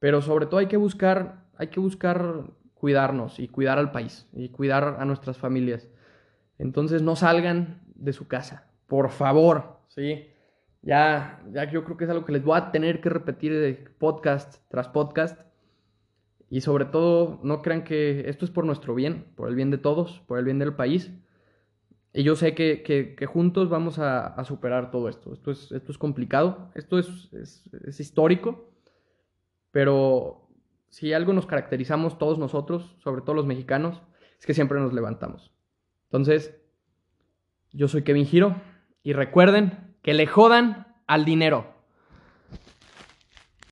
pero 0.03 0.21
sobre 0.21 0.47
todo 0.47 0.57
hay 0.57 0.67
que 0.67 0.75
buscar, 0.75 1.45
hay 1.55 1.67
que 1.67 1.79
buscar 1.79 2.43
cuidarnos 2.73 3.39
y 3.39 3.47
cuidar 3.47 3.77
al 3.77 3.93
país 3.93 4.27
y 4.33 4.49
cuidar 4.49 4.97
a 4.99 5.05
nuestras 5.05 5.37
familias. 5.37 5.87
Entonces 6.59 7.01
no 7.01 7.15
salgan 7.15 7.79
de 7.95 8.11
su 8.11 8.27
casa, 8.27 8.67
por 8.87 9.11
favor, 9.11 9.77
¿sí? 9.87 10.27
Ya, 10.81 11.41
ya 11.53 11.71
yo 11.71 11.85
creo 11.85 11.95
que 11.95 12.03
es 12.03 12.09
algo 12.09 12.25
que 12.25 12.33
les 12.33 12.43
voy 12.43 12.57
a 12.57 12.73
tener 12.73 12.99
que 12.99 13.07
repetir 13.07 13.53
de 13.53 13.75
podcast 13.97 14.57
tras 14.67 14.89
podcast. 14.89 15.39
Y 16.49 16.59
sobre 16.59 16.83
todo, 16.83 17.39
no 17.41 17.61
crean 17.61 17.85
que 17.85 18.27
esto 18.27 18.43
es 18.43 18.51
por 18.51 18.65
nuestro 18.65 18.95
bien, 18.95 19.27
por 19.37 19.47
el 19.47 19.55
bien 19.55 19.71
de 19.71 19.77
todos, 19.77 20.21
por 20.27 20.37
el 20.37 20.43
bien 20.43 20.59
del 20.59 20.75
país. 20.75 21.13
Y 22.13 22.23
yo 22.23 22.35
sé 22.35 22.53
que, 22.55 23.25
juntos 23.25 23.69
vamos 23.69 23.99
a, 23.99 24.43
superar 24.43 24.91
todo 24.91 25.07
esto. 25.07 25.31
Esto 25.31 25.49
es, 25.51 25.71
esto 25.71 25.93
es 25.93 25.97
complicado, 25.97 26.71
esto 26.75 26.99
es, 26.99 27.31
es, 27.31 27.99
histórico, 28.01 28.72
pero 29.73 30.47
si 30.89 31.13
algo 31.13 31.33
nos 31.33 31.47
caracterizamos 31.47 32.19
todos 32.19 32.37
nosotros, 32.37 32.95
sobre 33.03 33.23
todo 33.23 33.33
los 33.33 33.47
mexicanos, 33.47 34.03
es 34.39 34.45
que 34.45 34.53
siempre 34.53 34.79
nos 34.79 34.93
levantamos. 34.93 35.51
Entonces, 36.03 36.55
yo 37.71 37.87
soy 37.87 38.03
Kevin 38.03 38.27
Giro 38.27 38.61
y 39.01 39.13
recuerden 39.13 39.95
que 40.03 40.13
le 40.13 40.27
jodan 40.27 40.95
al 41.07 41.25
dinero. 41.25 41.72